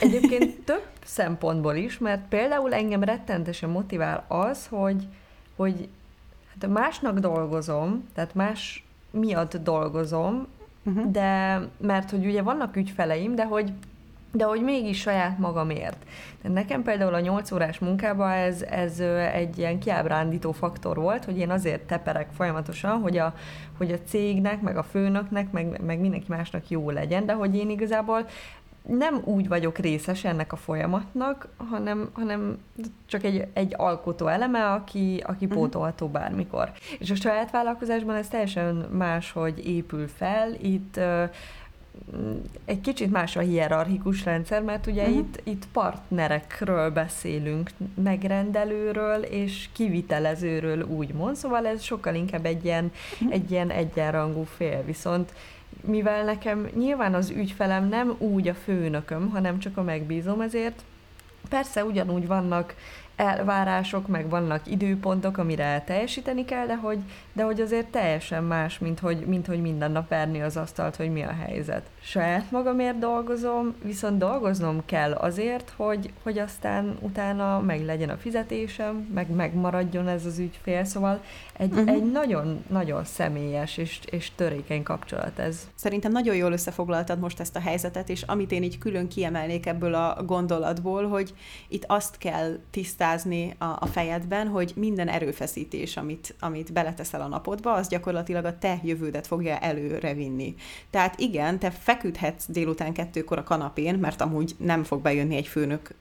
Egyébként 0.01 0.61
több 0.65 0.87
szempontból 1.05 1.75
is, 1.75 1.99
mert 1.99 2.29
például 2.29 2.75
engem 2.75 3.03
rettentesen 3.03 3.71
motivál 3.71 4.25
az, 4.29 4.67
hogy, 4.67 5.07
hogy 5.57 5.89
hát 6.61 6.71
másnak 6.71 7.19
dolgozom, 7.19 8.09
tehát 8.15 8.35
más 8.35 8.85
miatt 9.11 9.57
dolgozom, 9.57 10.47
uh-huh. 10.83 11.11
de 11.11 11.61
mert 11.77 12.11
hogy 12.11 12.27
ugye 12.27 12.43
vannak 12.43 12.77
ügyfeleim, 12.77 13.35
de 13.35 13.45
hogy 13.45 13.73
de 14.35 14.45
hogy 14.45 14.63
mégis 14.63 15.01
saját 15.01 15.39
magamért. 15.39 15.97
De 16.43 16.49
nekem 16.49 16.83
például 16.83 17.15
a 17.15 17.21
8 17.21 17.53
órás 17.53 17.79
munkában 17.79 18.31
ez, 18.31 18.63
ez 18.63 19.01
egy 19.33 19.59
ilyen 19.59 19.79
kiábrándító 19.79 20.53
faktor 20.53 20.97
volt, 20.97 21.25
hogy 21.25 21.39
én 21.39 21.51
azért 21.51 21.83
teperek 21.83 22.29
folyamatosan, 22.37 23.01
hogy 23.01 23.19
a, 23.19 23.35
hogy 23.77 23.93
a 23.93 23.99
cégnek, 24.07 24.61
meg 24.61 24.77
a 24.77 24.83
főnöknek, 24.83 25.51
meg, 25.51 25.81
meg 25.85 26.01
mindenki 26.01 26.27
másnak 26.29 26.69
jó 26.69 26.91
legyen, 26.91 27.27
de 27.27 27.33
hogy 27.33 27.57
én 27.57 27.71
igazából 27.71 28.27
nem 28.89 29.21
úgy 29.25 29.49
vagyok 29.49 29.79
részes 29.79 30.25
ennek 30.25 30.53
a 30.53 30.57
folyamatnak, 30.57 31.49
hanem, 31.71 32.11
hanem 32.13 32.59
csak 33.07 33.25
egy, 33.25 33.47
egy 33.53 33.75
alkotó 33.77 34.27
eleme, 34.27 34.71
aki, 34.71 35.23
aki 35.27 35.47
mhm. 35.47 35.55
pótolható 35.55 36.09
bármikor. 36.09 36.73
És 36.99 37.11
a 37.11 37.15
saját 37.15 37.51
vállalkozásban 37.51 38.15
ez 38.15 38.29
teljesen 38.29 38.75
más, 38.75 39.33
hogy 39.33 39.69
épül 39.69 40.09
fel. 40.09 40.55
Itt 40.61 41.01
egy 42.65 42.81
kicsit 42.81 43.11
más 43.11 43.37
a 43.37 43.41
hierarchikus 43.41 44.25
rendszer, 44.25 44.63
mert 44.63 44.87
ugye 44.87 45.03
uh-huh. 45.03 45.17
itt, 45.17 45.41
itt 45.45 45.67
partnerekről 45.73 46.91
beszélünk, 46.91 47.71
megrendelőről 48.03 49.23
és 49.23 49.69
kivitelezőről 49.73 50.83
úgymond, 50.83 51.37
szóval 51.37 51.67
ez 51.67 51.83
sokkal 51.83 52.15
inkább 52.15 52.45
egy 52.45 52.65
ilyen, 52.65 52.93
uh-huh. 53.13 53.33
egy 53.33 53.51
ilyen 53.51 53.71
egyenrangú 53.71 54.43
fél. 54.43 54.83
Viszont 54.85 55.33
mivel 55.81 56.25
nekem 56.25 56.69
nyilván 56.77 57.15
az 57.15 57.31
ügyfelem 57.31 57.89
nem 57.89 58.15
úgy 58.19 58.49
a 58.49 58.55
főnököm, 58.55 59.31
hanem 59.31 59.59
csak 59.59 59.77
a 59.77 59.83
megbízom, 59.83 60.41
ezért 60.41 60.83
persze 61.49 61.85
ugyanúgy 61.85 62.27
vannak 62.27 62.75
elvárások, 63.17 64.07
meg 64.07 64.29
vannak 64.29 64.67
időpontok, 64.67 65.39
amire 65.39 65.83
teljesíteni 65.87 66.45
kell, 66.45 66.67
de 66.67 66.77
hogy, 66.77 66.99
de 67.33 67.43
hogy 67.43 67.61
azért 67.61 67.87
teljesen 67.87 68.45
más, 68.45 68.79
mint 68.79 68.99
hogy, 68.99 69.27
mint 69.27 69.47
hogy 69.47 69.61
minden 69.61 69.91
nap 69.91 70.09
verni 70.09 70.41
az 70.41 70.57
asztalt, 70.57 70.97
hogy 70.97 71.13
mi 71.13 71.23
a 71.23 71.35
helyzet. 71.47 71.83
Saját 72.03 72.51
magamért 72.51 72.99
dolgozom, 72.99 73.75
viszont 73.83 74.19
dolgoznom 74.19 74.83
kell 74.87 75.13
azért, 75.13 75.73
hogy, 75.77 76.13
hogy 76.23 76.39
aztán 76.39 76.97
utána 77.01 77.61
meg 77.61 77.85
legyen 77.85 78.09
a 78.09 78.17
fizetésem, 78.17 79.11
meg 79.15 79.31
megmaradjon 79.31 80.09
ez 80.09 80.27
az 80.27 80.39
ügyfél, 80.39 80.85
szóval 80.85 81.21
egy, 81.57 81.73
uh-huh. 81.73 81.89
egy 81.89 82.11
nagyon-nagyon 82.11 83.05
személyes 83.05 83.77
és, 83.77 84.01
és 84.11 84.31
törékeny 84.35 84.83
kapcsolat 84.83 85.39
ez. 85.39 85.69
Szerintem 85.75 86.13
nagyon 86.13 86.37
jól 86.37 86.53
összefoglaltad 86.53 87.19
most 87.19 87.41
ezt 87.41 87.57
a 87.57 87.61
helyzetet, 87.61 88.09
és 88.09 88.23
amit 88.23 88.53
én 88.53 88.63
így 88.63 88.79
külön 88.79 89.09
kiemelnék 89.09 89.67
ebből 89.67 89.95
a 89.95 90.23
gondolatból, 90.27 91.09
hogy 91.09 91.35
itt 91.69 91.85
azt 91.87 92.19
kell 92.19 92.59
tisztázni 92.71 93.55
a, 93.59 93.65
a 93.65 93.87
fejedben, 93.87 94.49
hogy 94.49 94.73
minden 94.77 95.09
erőfeszítés, 95.09 95.97
amit, 95.97 96.35
amit 96.41 96.73
beleteszel 96.73 97.21
a 97.21 97.29
napodba, 97.29 97.73
az 97.73 97.89
gyakorlatilag 97.89 98.45
a 98.45 98.59
te 98.59 98.81
jövődet 98.83 99.27
fogja 99.27 99.59
előre 99.59 100.15
vinni. 100.15 100.55
Tehát 100.91 101.21
igen, 101.21 101.59
te 101.59 101.71
feküdhetsz 101.71 102.45
délután 102.49 102.93
kettőkor 102.93 103.39
a 103.39 103.43
kanapén, 103.43 103.95
mert 103.95 104.21
amúgy 104.21 104.55
nem 104.59 104.85
fog 104.85 105.03
bejönni 105.03 105.37
egy 105.37 105.49
főnök 105.49 105.95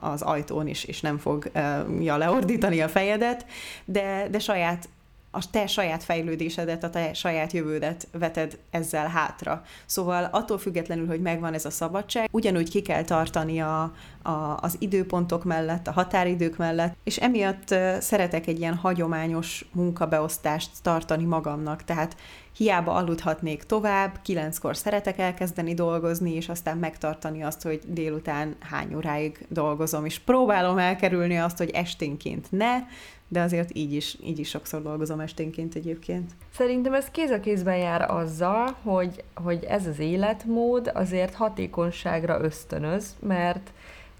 az 0.00 0.22
ajtón, 0.22 0.66
és, 0.66 0.84
és 0.84 1.00
nem 1.00 1.18
fogja 1.18 2.16
leordítani 2.16 2.80
a 2.80 2.88
fejedet, 2.88 3.46
de, 3.84 4.28
de 4.30 4.38
saját 4.38 4.88
a 5.34 5.50
te 5.50 5.66
saját 5.66 6.02
fejlődésedet, 6.02 6.84
a 6.84 6.90
te 6.90 7.14
saját 7.14 7.52
jövődet 7.52 8.08
veted 8.12 8.58
ezzel 8.70 9.06
hátra. 9.08 9.62
Szóval 9.86 10.24
attól 10.24 10.58
függetlenül, 10.58 11.06
hogy 11.06 11.20
megvan 11.20 11.54
ez 11.54 11.64
a 11.64 11.70
szabadság, 11.70 12.28
ugyanúgy 12.32 12.70
ki 12.70 12.82
kell 12.82 13.04
tartani 13.04 13.60
a, 13.60 13.92
a, 14.22 14.58
az 14.60 14.76
időpontok 14.78 15.44
mellett, 15.44 15.86
a 15.86 15.92
határidők 15.92 16.56
mellett, 16.56 16.96
és 17.04 17.16
emiatt 17.16 17.74
szeretek 18.00 18.46
egy 18.46 18.58
ilyen 18.58 18.74
hagyományos 18.74 19.64
munkabeosztást 19.72 20.70
tartani 20.82 21.24
magamnak. 21.24 21.84
Tehát 21.84 22.16
hiába 22.56 22.92
aludhatnék 22.92 23.62
tovább, 23.62 24.18
kilenckor 24.22 24.76
szeretek 24.76 25.18
elkezdeni 25.18 25.74
dolgozni, 25.74 26.34
és 26.34 26.48
aztán 26.48 26.78
megtartani 26.78 27.42
azt, 27.42 27.62
hogy 27.62 27.80
délután 27.86 28.56
hány 28.60 28.94
óráig 28.94 29.46
dolgozom, 29.48 30.04
és 30.04 30.18
próbálom 30.18 30.78
elkerülni 30.78 31.38
azt, 31.38 31.58
hogy 31.58 31.70
esténként 31.70 32.46
ne, 32.50 32.78
de 33.32 33.40
azért 33.40 33.76
így 33.76 33.92
is, 33.92 34.16
így 34.22 34.38
is 34.38 34.48
sokszor 34.48 34.82
dolgozom 34.82 35.20
esténként 35.20 35.74
egyébként. 35.74 36.30
Szerintem 36.54 36.94
ez 36.94 37.06
kéz 37.06 37.30
a 37.30 37.40
kézben 37.40 37.76
jár 37.76 38.10
azzal, 38.10 38.76
hogy, 38.82 39.24
hogy 39.34 39.64
ez 39.64 39.86
az 39.86 39.98
életmód 39.98 40.90
azért 40.94 41.34
hatékonyságra 41.34 42.40
ösztönöz, 42.42 43.16
mert 43.20 43.72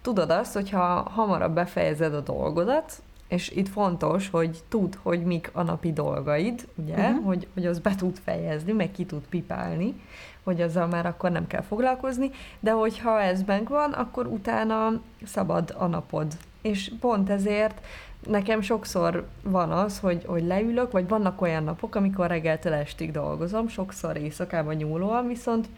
tudod 0.02 0.30
azt, 0.30 0.54
hogyha 0.54 1.08
hamarabb 1.10 1.54
befejezed 1.54 2.14
a 2.14 2.20
dolgodat, 2.20 3.02
és 3.28 3.50
itt 3.50 3.68
fontos, 3.68 4.30
hogy 4.30 4.58
tud, 4.68 4.98
hogy 5.02 5.24
mik 5.24 5.50
a 5.52 5.62
napi 5.62 5.92
dolgaid, 5.92 6.68
ugye, 6.74 6.94
uh-huh. 6.94 7.24
hogy, 7.24 7.46
hogy 7.54 7.66
az 7.66 7.78
be 7.78 7.94
tud 7.94 8.18
fejezni, 8.24 8.72
meg 8.72 8.90
ki 8.90 9.04
tud 9.04 9.22
pipálni, 9.28 10.00
hogy 10.42 10.60
azzal 10.60 10.86
már 10.86 11.06
akkor 11.06 11.30
nem 11.30 11.46
kell 11.46 11.62
foglalkozni, 11.62 12.30
de 12.60 12.70
hogyha 12.70 13.20
ez 13.20 13.42
bent 13.42 13.68
van, 13.68 13.92
akkor 13.92 14.26
utána 14.26 15.00
szabad 15.24 15.74
a 15.78 15.86
napod. 15.86 16.32
És 16.62 16.92
pont 17.00 17.30
ezért 17.30 17.80
nekem 18.26 18.60
sokszor 18.60 19.26
van 19.42 19.70
az, 19.70 19.98
hogy, 19.98 20.24
hogy 20.26 20.44
leülök, 20.44 20.92
vagy 20.92 21.08
vannak 21.08 21.40
olyan 21.40 21.64
napok, 21.64 21.94
amikor 21.94 22.26
reggeltől 22.26 22.72
estig 22.72 23.10
dolgozom, 23.10 23.68
sokszor 23.68 24.16
éjszakában 24.16 24.74
nyúlóan, 24.74 25.26
viszont 25.26 25.68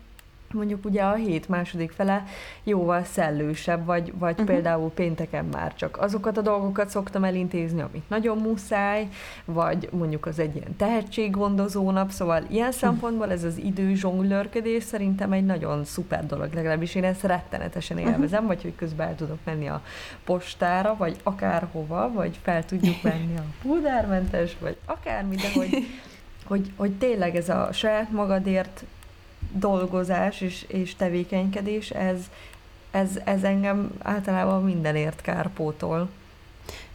mondjuk 0.55 0.85
ugye 0.85 1.03
a 1.03 1.15
hét 1.15 1.49
második 1.49 1.91
fele 1.91 2.25
jóval 2.65 3.05
szellősebb, 3.05 3.85
vagy, 3.85 4.13
vagy 4.19 4.33
uh-huh. 4.33 4.47
például 4.47 4.91
pénteken 4.91 5.45
már 5.45 5.75
csak 5.75 5.99
azokat 6.01 6.37
a 6.37 6.41
dolgokat 6.41 6.89
szoktam 6.89 7.25
elintézni, 7.25 7.81
amit 7.81 8.09
nagyon 8.09 8.39
muszáj, 8.39 9.09
vagy 9.45 9.89
mondjuk 9.93 10.27
az 10.27 10.39
egy 10.39 10.57
ilyen 10.57 10.77
tehetséggondozó 10.77 11.91
nap, 11.91 12.11
szóval 12.11 12.43
ilyen 12.49 12.67
uh-huh. 12.67 12.81
szempontból 12.81 13.31
ez 13.31 13.45
az 13.45 13.59
idő 13.59 13.95
zsonglőrködés 13.95 14.83
szerintem 14.83 15.33
egy 15.33 15.47
nagyon 15.47 15.85
szuper 15.85 16.27
dolog, 16.27 16.53
legalábbis 16.53 16.95
én 16.95 17.05
ezt 17.05 17.23
rettenetesen 17.23 17.99
élvezem, 17.99 18.45
uh-huh. 18.45 18.47
vagy 18.47 18.63
hogy 18.63 18.75
közben 18.77 19.09
el 19.09 19.15
tudok 19.15 19.39
menni 19.45 19.69
a 19.69 19.83
postára, 20.25 20.97
vagy 20.99 21.17
akárhova, 21.23 22.13
vagy 22.13 22.39
fel 22.43 22.65
tudjuk 22.65 23.03
menni 23.03 23.37
a 23.37 23.45
puldermentes, 23.63 24.57
vagy 24.61 24.77
akármi, 24.85 25.37
de 25.37 25.53
hogy, 25.55 25.71
hogy, 26.51 26.73
hogy 26.77 26.93
tényleg 26.93 27.37
ez 27.37 27.49
a 27.49 27.69
saját 27.73 28.11
magadért 28.11 28.85
dolgozás 29.59 30.41
és, 30.41 30.65
és 30.69 30.95
tevékenykedés, 30.95 31.91
ez, 31.91 32.19
ez, 32.91 33.09
ez 33.25 33.43
engem 33.43 33.91
általában 34.03 34.65
mindenért 34.65 35.21
kárpótol. 35.21 36.09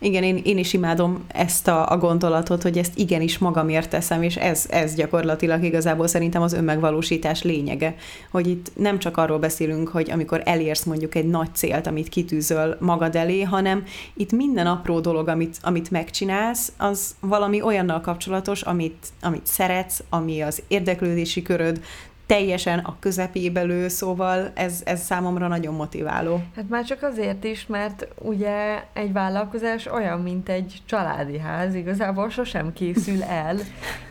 Igen, 0.01 0.23
én, 0.23 0.41
én 0.43 0.57
is 0.57 0.73
imádom 0.73 1.25
ezt 1.27 1.67
a, 1.67 1.89
a 1.91 1.97
gondolatot, 1.97 2.61
hogy 2.61 2.77
ezt 2.77 2.97
igenis 2.97 3.37
magamért 3.37 3.89
teszem, 3.89 4.23
és 4.23 4.35
ez, 4.35 4.65
ez 4.69 4.95
gyakorlatilag 4.95 5.63
igazából 5.63 6.07
szerintem 6.07 6.41
az 6.41 6.53
önmegvalósítás 6.53 7.43
lényege, 7.43 7.95
hogy 8.31 8.47
itt 8.47 8.71
nem 8.75 8.99
csak 8.99 9.17
arról 9.17 9.39
beszélünk, 9.39 9.87
hogy 9.87 10.11
amikor 10.11 10.41
elérsz 10.45 10.83
mondjuk 10.83 11.15
egy 11.15 11.27
nagy 11.27 11.49
célt, 11.53 11.87
amit 11.87 12.09
kitűzöl 12.09 12.77
magad 12.79 13.15
elé, 13.15 13.41
hanem 13.41 13.83
itt 14.13 14.31
minden 14.31 14.67
apró 14.67 14.99
dolog, 14.99 15.27
amit, 15.27 15.57
amit 15.61 15.91
megcsinálsz, 15.91 16.71
az 16.77 17.15
valami 17.19 17.61
olyannal 17.61 18.01
kapcsolatos, 18.01 18.61
amit, 18.61 19.05
amit 19.21 19.45
szeretsz, 19.45 20.03
ami 20.09 20.41
az 20.41 20.61
érdeklődési 20.67 21.41
köröd, 21.41 21.81
teljesen 22.29 22.79
a 22.79 22.95
közepébe 22.99 23.61
lő, 23.61 23.87
szóval 23.87 24.51
ez, 24.53 24.81
ez 24.85 25.01
számomra 25.01 25.47
nagyon 25.47 25.73
motiváló. 25.73 26.41
Hát 26.55 26.69
már 26.69 26.85
csak 26.85 27.03
azért 27.03 27.43
is, 27.43 27.65
mert 27.67 28.07
ugye 28.21 28.83
egy 28.93 29.13
vállalkozás 29.13 29.85
olyan, 29.85 30.21
mint 30.21 30.49
egy 30.49 30.81
családi 30.85 31.37
ház, 31.37 31.75
igazából 31.75 32.29
sosem 32.29 32.73
készül 32.73 33.23
el, 33.23 33.57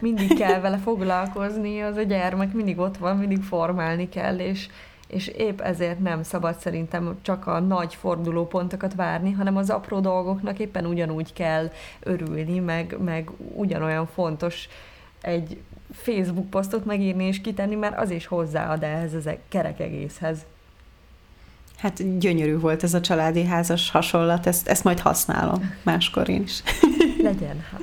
mindig 0.00 0.38
kell 0.38 0.60
vele 0.60 0.76
foglalkozni, 0.76 1.80
az 1.80 1.96
a 1.96 2.02
gyermek 2.02 2.52
mindig 2.52 2.78
ott 2.78 2.96
van, 2.96 3.16
mindig 3.16 3.42
formálni 3.42 4.08
kell, 4.08 4.38
és 4.38 4.68
és 5.08 5.26
épp 5.26 5.60
ezért 5.60 5.98
nem 5.98 6.22
szabad 6.22 6.58
szerintem 6.58 7.18
csak 7.22 7.46
a 7.46 7.60
nagy 7.60 7.94
fordulópontokat 7.94 8.94
várni, 8.94 9.32
hanem 9.32 9.56
az 9.56 9.70
apró 9.70 10.00
dolgoknak 10.00 10.58
éppen 10.58 10.86
ugyanúgy 10.86 11.32
kell 11.32 11.70
örülni, 12.00 12.58
meg, 12.58 12.96
meg 13.04 13.30
ugyanolyan 13.54 14.06
fontos 14.06 14.68
egy 15.20 15.58
Facebook 15.92 16.50
posztot 16.50 16.84
megírni 16.84 17.24
és 17.24 17.40
kitenni, 17.40 17.74
mert 17.74 17.98
az 17.98 18.10
is 18.10 18.26
hozzáad 18.26 18.82
ehhez 18.82 19.14
az 19.14 19.30
kerek 19.48 19.80
egészhez. 19.80 20.38
Hát 21.78 22.18
gyönyörű 22.18 22.58
volt 22.58 22.82
ez 22.82 22.94
a 22.94 23.00
családi 23.00 23.44
házas 23.44 23.90
hasonlat, 23.90 24.46
ezt, 24.46 24.68
ezt 24.68 24.84
majd 24.84 24.98
használom 24.98 25.74
máskor 25.82 26.28
én 26.28 26.42
is. 26.42 26.62
Legyen 27.22 27.64
hát. 27.70 27.80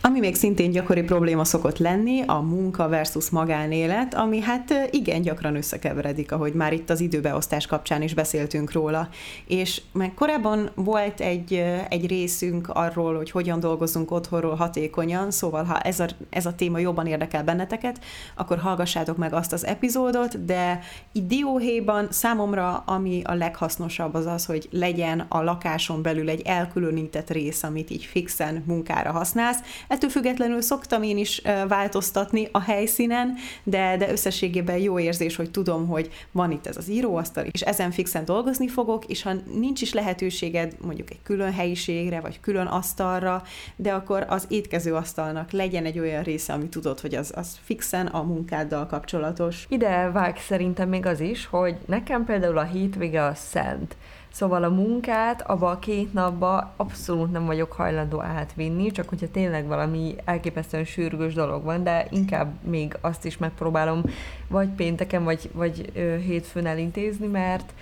Ami 0.00 0.18
még 0.18 0.34
szintén 0.34 0.70
gyakori 0.70 1.02
probléma 1.02 1.44
szokott 1.44 1.78
lenni, 1.78 2.22
a 2.26 2.40
munka 2.40 2.88
versus 2.88 3.30
magánélet, 3.30 4.14
ami 4.14 4.40
hát 4.40 4.88
igen 4.90 5.22
gyakran 5.22 5.56
összekeveredik, 5.56 6.32
ahogy 6.32 6.52
már 6.52 6.72
itt 6.72 6.90
az 6.90 7.00
időbeosztás 7.00 7.66
kapcsán 7.66 8.02
is 8.02 8.14
beszéltünk 8.14 8.72
róla. 8.72 9.08
És 9.46 9.82
meg 9.92 10.14
korábban 10.14 10.70
volt 10.74 11.20
egy, 11.20 11.64
egy 11.88 12.06
részünk 12.06 12.68
arról, 12.68 13.16
hogy 13.16 13.30
hogyan 13.30 13.60
dolgozunk 13.60 14.10
otthonról 14.10 14.54
hatékonyan, 14.54 15.30
szóval 15.30 15.64
ha 15.64 15.80
ez 15.80 16.00
a, 16.00 16.06
ez 16.30 16.46
a 16.46 16.54
téma 16.54 16.78
jobban 16.78 17.06
érdekel 17.06 17.44
benneteket, 17.44 18.00
akkor 18.36 18.58
hallgassátok 18.58 19.16
meg 19.16 19.32
azt 19.32 19.52
az 19.52 19.66
epizódot, 19.66 20.44
de 20.44 20.80
dióhéjban 21.12 22.06
számomra 22.10 22.82
ami 22.86 23.22
a 23.24 23.34
leghasznosabb 23.34 24.14
az 24.14 24.26
az, 24.26 24.44
hogy 24.44 24.68
legyen 24.70 25.24
a 25.28 25.42
lakáson 25.42 26.02
belül 26.02 26.28
egy 26.28 26.40
elkülönített 26.40 27.30
rész, 27.30 27.62
amit 27.62 27.90
így 27.90 28.04
fixen 28.04 28.64
munkára 28.66 29.10
használsz, 29.10 29.60
Ettől 29.88 30.10
függetlenül 30.10 30.60
szoktam 30.60 31.02
én 31.02 31.18
is 31.18 31.42
változtatni 31.68 32.48
a 32.52 32.60
helyszínen, 32.60 33.34
de, 33.62 33.96
de 33.96 34.10
összességében 34.10 34.78
jó 34.78 34.98
érzés, 34.98 35.36
hogy 35.36 35.50
tudom, 35.50 35.86
hogy 35.86 36.10
van 36.32 36.50
itt 36.50 36.66
ez 36.66 36.76
az 36.76 36.88
íróasztal, 36.88 37.44
és 37.44 37.60
ezen 37.60 37.90
fixen 37.90 38.24
dolgozni 38.24 38.68
fogok, 38.68 39.04
és 39.04 39.22
ha 39.22 39.32
nincs 39.54 39.80
is 39.80 39.92
lehetőséged 39.92 40.76
mondjuk 40.80 41.10
egy 41.10 41.22
külön 41.22 41.52
helyiségre, 41.52 42.20
vagy 42.20 42.40
külön 42.40 42.66
asztalra, 42.66 43.42
de 43.76 43.92
akkor 43.92 44.26
az 44.28 44.44
étkező 44.48 44.94
asztalnak 44.94 45.50
legyen 45.50 45.84
egy 45.84 45.98
olyan 45.98 46.22
része, 46.22 46.52
ami 46.52 46.68
tudod, 46.68 47.00
hogy 47.00 47.14
az, 47.14 47.32
az 47.34 47.58
fixen 47.64 48.06
a 48.06 48.22
munkáddal 48.22 48.86
kapcsolatos. 48.86 49.66
Ide 49.68 50.10
vág 50.10 50.36
szerintem 50.36 50.88
még 50.88 51.06
az 51.06 51.20
is, 51.20 51.46
hogy 51.46 51.76
nekem 51.86 52.24
például 52.24 52.58
a 52.58 52.64
hétvége 52.64 53.24
a 53.24 53.34
szent. 53.34 53.96
Szóval 54.32 54.64
a 54.64 54.68
munkát 54.68 55.42
abba 55.42 55.70
a 55.70 55.78
két 55.78 56.12
napba 56.12 56.72
abszolút 56.76 57.32
nem 57.32 57.46
vagyok 57.46 57.72
hajlandó 57.72 58.22
átvinni, 58.22 58.90
csak 58.90 59.08
hogyha 59.08 59.30
tényleg 59.30 59.66
valami 59.66 60.14
elképesztően 60.24 60.84
sürgős 60.84 61.34
dolog 61.34 61.64
van, 61.64 61.82
de 61.82 62.06
inkább 62.10 62.52
még 62.62 62.96
azt 63.00 63.24
is 63.24 63.38
megpróbálom 63.38 64.02
vagy 64.48 64.68
pénteken, 64.68 65.24
vagy, 65.24 65.50
vagy 65.52 65.92
hétfőn 66.26 66.66
elintézni, 66.66 67.26
mert 67.26 67.72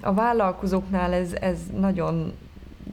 a 0.00 0.14
vállalkozóknál 0.14 1.12
ez, 1.12 1.32
ez 1.32 1.58
nagyon 1.78 2.32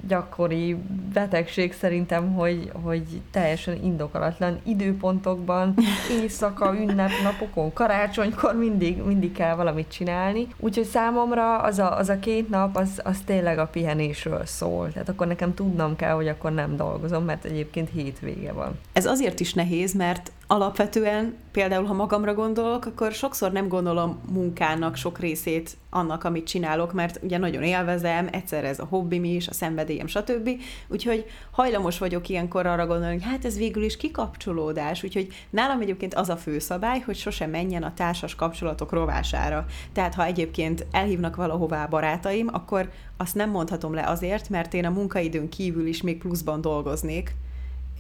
gyakori 0.08 0.78
betegség 1.14 1.74
szerintem, 1.74 2.34
hogy, 2.34 2.72
hogy 2.84 3.04
teljesen 3.32 3.84
indokolatlan 3.84 4.60
időpontokban, 4.64 5.76
éjszaka, 6.22 6.76
ünnepnapokon, 6.76 7.74
karácsonykor 7.74 8.56
mindig, 8.56 9.04
mindig 9.04 9.32
kell 9.32 9.56
valamit 9.56 9.92
csinálni. 9.92 10.48
Úgyhogy 10.60 10.86
számomra 10.86 11.58
az 11.58 11.80
a, 11.80 11.98
az 11.98 12.10
a 12.10 12.20
két 12.20 12.50
nap, 12.50 12.78
az, 12.78 13.02
az 13.04 13.18
tényleg 13.26 13.58
a 13.58 13.68
pihenésről 13.68 14.46
szól. 14.46 14.92
Tehát 14.92 15.10
akkor 15.10 15.28
nekem 15.28 15.54
tudnom 15.54 15.96
kell, 15.96 16.14
hogy 16.14 16.28
akkor 16.28 16.52
nem 16.54 16.76
dolgozom, 16.76 17.24
mert 17.24 17.46
egyébként 17.46 17.90
hétvége 17.90 18.52
van. 18.52 18.80
Ez 18.94 19.06
azért 19.06 19.40
is 19.40 19.54
nehéz, 19.54 19.94
mert 19.94 20.32
alapvetően, 20.54 21.36
például 21.52 21.86
ha 21.86 21.94
magamra 21.94 22.34
gondolok, 22.34 22.86
akkor 22.86 23.12
sokszor 23.12 23.52
nem 23.52 23.68
gondolom 23.68 24.20
munkának 24.32 24.96
sok 24.96 25.20
részét 25.20 25.78
annak, 25.90 26.24
amit 26.24 26.48
csinálok, 26.48 26.94
mert 26.94 27.20
ugye 27.24 27.38
nagyon 27.38 27.64
élvezem, 27.64 28.28
egyszer 28.32 28.66
ez 28.66 28.80
a 28.80 28.86
hobbim 28.90 29.24
is, 29.24 29.48
a 29.48 29.54
szenvedélyem, 29.54 30.08
stb. 30.08 30.50
Úgyhogy 30.88 31.26
hajlamos 31.52 31.98
vagyok 31.98 32.30
ilyenkor 32.30 32.66
arra 32.66 32.86
gondolni, 32.86 33.14
hogy 33.14 33.24
hát 33.24 33.46
ez 33.46 33.58
végül 33.58 33.84
is 33.84 33.98
kikapcsolódás, 33.98 35.04
úgyhogy 35.04 35.28
nálam 35.50 35.82
egyébként 35.82 36.14
az 36.14 36.30
a 36.30 36.38
fő 36.38 36.60
szabály, 36.60 37.00
hogy 37.00 37.16
sosem 37.16 37.50
menjen 37.50 37.84
a 37.84 37.94
társas 37.94 38.36
kapcsolatok 38.36 38.92
rovására. 38.92 39.66
Tehát 39.94 40.14
ha 40.14 40.26
egyébként 40.26 40.86
elhívnak 40.92 41.36
valahová 41.36 41.86
barátaim, 41.86 42.50
akkor 42.52 42.90
azt 43.18 43.36
nem 43.36 43.50
mondhatom 43.50 43.94
le 43.94 44.08
azért, 44.08 44.50
mert 44.50 44.74
én 44.74 44.86
a 44.86 44.90
munkaidőn 44.90 45.50
kívül 45.50 45.88
is 45.88 46.02
még 46.02 46.18
pluszban 46.18 46.62
dolgoznék, 46.62 47.36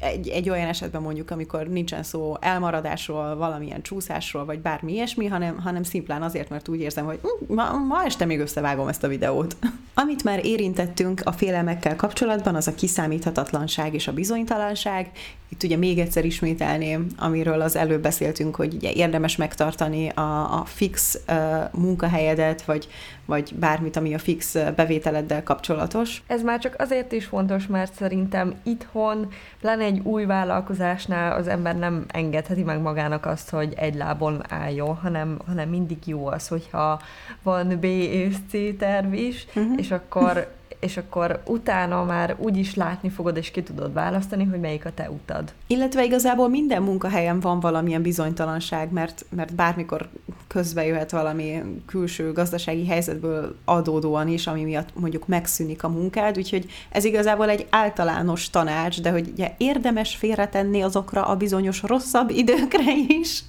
egy, 0.03 0.27
egy 0.27 0.49
olyan 0.49 0.67
esetben 0.67 1.01
mondjuk, 1.01 1.31
amikor 1.31 1.67
nincsen 1.67 2.03
szó 2.03 2.35
elmaradásról, 2.39 3.35
valamilyen 3.35 3.81
csúszásról, 3.81 4.45
vagy 4.45 4.59
bármi 4.59 4.93
ilyesmi, 4.93 5.25
hanem, 5.25 5.59
hanem 5.59 5.83
szimplán 5.83 6.21
azért, 6.21 6.49
mert 6.49 6.67
úgy 6.67 6.79
érzem, 6.79 7.05
hogy 7.05 7.19
hm, 7.21 7.53
ma, 7.53 7.77
ma 7.77 8.03
este 8.03 8.25
még 8.25 8.39
összevágom 8.39 8.87
ezt 8.87 9.03
a 9.03 9.07
videót. 9.07 9.55
Amit 9.93 10.23
már 10.23 10.45
érintettünk 10.45 11.21
a 11.23 11.31
félelmekkel 11.31 11.95
kapcsolatban, 11.95 12.55
az 12.55 12.67
a 12.67 12.75
kiszámíthatatlanság 12.75 13.93
és 13.93 14.07
a 14.07 14.13
bizonytalanság, 14.13 15.11
itt 15.53 15.63
ugye 15.63 15.77
még 15.77 15.99
egyszer 15.99 16.25
ismételném, 16.25 17.07
amiről 17.17 17.61
az 17.61 17.75
előbb 17.75 18.01
beszéltünk, 18.01 18.55
hogy 18.55 18.73
ugye 18.73 18.91
érdemes 18.91 19.35
megtartani 19.35 20.09
a, 20.09 20.59
a 20.59 20.63
fix 20.65 21.19
uh, 21.27 21.35
munkahelyedet, 21.71 22.61
vagy, 22.61 22.87
vagy 23.25 23.53
bármit, 23.55 23.95
ami 23.95 24.13
a 24.13 24.17
fix 24.17 24.57
bevételeddel 24.75 25.43
kapcsolatos. 25.43 26.23
Ez 26.27 26.41
már 26.41 26.59
csak 26.59 26.75
azért 26.77 27.11
is 27.11 27.25
fontos, 27.25 27.67
mert 27.67 27.93
szerintem 27.93 28.55
itthon, 28.63 29.27
pláne 29.59 29.83
egy 29.83 29.99
új 30.03 30.25
vállalkozásnál 30.25 31.37
az 31.37 31.47
ember 31.47 31.77
nem 31.77 32.05
engedheti 32.07 32.63
meg 32.63 32.81
magának 32.81 33.25
azt, 33.25 33.49
hogy 33.49 33.73
egy 33.75 33.95
lábon 33.95 34.41
álljon, 34.49 34.95
hanem, 34.95 35.39
hanem 35.45 35.69
mindig 35.69 35.97
jó 36.05 36.27
az, 36.27 36.47
hogyha 36.47 37.01
van 37.43 37.67
B 37.79 37.83
és 37.83 38.35
C 38.49 38.77
terv 38.77 39.13
is, 39.13 39.45
uh-huh. 39.55 39.73
és 39.77 39.91
akkor 39.91 40.47
és 40.83 40.97
akkor 40.97 41.41
utána 41.45 42.03
már 42.03 42.35
úgy 42.39 42.57
is 42.57 42.75
látni 42.75 43.09
fogod, 43.09 43.37
és 43.37 43.51
ki 43.51 43.63
tudod 43.63 43.93
választani, 43.93 44.43
hogy 44.43 44.59
melyik 44.59 44.85
a 44.85 44.93
te 44.93 45.09
utad. 45.09 45.53
Illetve 45.67 46.03
igazából 46.03 46.49
minden 46.49 46.83
munkahelyen 46.83 47.39
van 47.39 47.59
valamilyen 47.59 48.01
bizonytalanság, 48.01 48.91
mert, 48.91 49.25
mert 49.29 49.55
bármikor 49.55 50.09
közbe 50.47 50.85
jöhet 50.85 51.11
valami 51.11 51.61
külső 51.85 52.31
gazdasági 52.31 52.87
helyzetből 52.87 53.55
adódóan 53.65 54.27
is, 54.27 54.47
ami 54.47 54.63
miatt 54.63 54.89
mondjuk 54.99 55.27
megszűnik 55.27 55.83
a 55.83 55.89
munkád, 55.89 56.37
úgyhogy 56.37 56.65
ez 56.89 57.05
igazából 57.05 57.49
egy 57.49 57.67
általános 57.69 58.49
tanács, 58.49 59.01
de 59.01 59.11
hogy 59.11 59.29
ugye 59.31 59.53
érdemes 59.57 60.15
félretenni 60.15 60.81
azokra 60.81 61.25
a 61.25 61.35
bizonyos 61.35 61.81
rosszabb 61.81 62.29
időkre 62.29 62.93
is, 63.07 63.43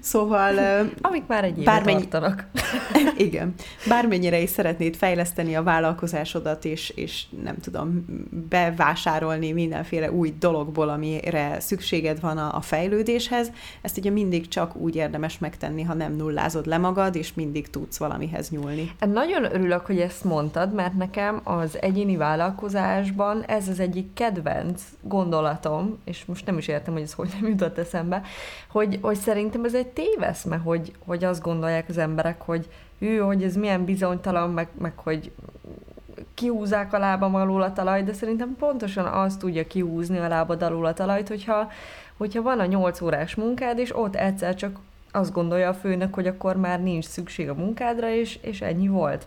Szóval... 0.00 0.54
Amik 1.00 1.26
már 1.26 1.44
egy 1.44 1.64
bármennyi... 1.64 2.08
tartanak. 2.08 2.46
Igen. 3.16 3.54
Bármennyire 3.88 4.40
is 4.40 4.50
szeretnéd 4.50 4.96
fejleszteni 4.96 5.54
a 5.56 5.62
vállalkozásodat, 5.62 6.64
és, 6.64 6.88
és 6.88 7.24
nem 7.42 7.58
tudom, 7.58 8.04
bevásárolni 8.48 9.52
mindenféle 9.52 10.12
új 10.12 10.34
dologból, 10.38 10.88
amire 10.88 11.60
szükséged 11.60 12.20
van 12.20 12.38
a, 12.38 12.56
a 12.56 12.60
fejlődéshez, 12.60 13.50
ezt 13.80 13.98
ugye 13.98 14.10
mindig 14.10 14.48
csak 14.48 14.76
úgy 14.76 14.96
érdemes 14.96 15.38
megtenni, 15.38 15.82
ha 15.82 15.94
nem 15.94 16.16
nullázod 16.16 16.66
le 16.66 16.78
magad, 16.78 17.16
és 17.16 17.34
mindig 17.34 17.70
tudsz 17.70 17.96
valamihez 17.96 18.50
nyúlni. 18.50 18.90
Nagyon 18.98 19.44
örülök, 19.44 19.86
hogy 19.86 20.00
ezt 20.00 20.24
mondtad, 20.24 20.74
mert 20.74 20.94
nekem 20.94 21.40
az 21.44 21.78
egyéni 21.80 22.16
vállalkozásban 22.16 23.42
ez 23.42 23.68
az 23.68 23.80
egyik 23.80 24.12
kedvenc 24.14 24.82
gondolatom, 25.00 25.98
és 26.04 26.24
most 26.24 26.46
nem 26.46 26.58
is 26.58 26.68
értem, 26.68 26.92
hogy 26.92 27.02
ez 27.02 27.12
hogy 27.12 27.30
nem 27.40 27.50
jutott 27.50 27.78
eszembe, 27.78 28.22
hogy, 28.68 28.98
hogy 29.00 29.16
szerintem 29.32 29.64
ez 29.64 29.74
egy 29.74 29.86
téveszme, 29.86 30.56
hogy, 30.56 30.92
hogy 31.06 31.24
azt 31.24 31.42
gondolják 31.42 31.88
az 31.88 31.98
emberek, 31.98 32.42
hogy 32.42 32.68
ő, 32.98 33.18
hogy 33.18 33.42
ez 33.42 33.56
milyen 33.56 33.84
bizonytalan, 33.84 34.50
meg, 34.50 34.68
meg 34.78 34.92
hogy 34.98 35.32
kihúzzák 36.34 36.92
a 36.92 36.98
lábam 36.98 37.34
alól 37.34 37.62
a 37.62 37.72
talajt, 37.72 38.04
de 38.04 38.12
szerintem 38.12 38.56
pontosan 38.58 39.06
azt 39.06 39.38
tudja 39.38 39.66
kihúzni 39.66 40.18
a 40.18 40.28
lábad 40.28 40.62
alól 40.62 40.86
a 40.86 40.92
talajt, 40.92 41.28
hogyha, 41.28 41.70
hogyha 42.16 42.42
van 42.42 42.60
a 42.60 42.66
8 42.66 43.00
órás 43.00 43.34
munkád, 43.34 43.78
és 43.78 43.96
ott 43.96 44.16
egyszer 44.16 44.54
csak 44.54 44.78
azt 45.12 45.32
gondolja 45.32 45.68
a 45.68 45.74
főnök, 45.74 46.14
hogy 46.14 46.26
akkor 46.26 46.56
már 46.56 46.82
nincs 46.82 47.04
szükség 47.04 47.48
a 47.48 47.54
munkádra, 47.54 48.10
és, 48.10 48.38
és 48.42 48.60
ennyi 48.60 48.88
volt 48.88 49.26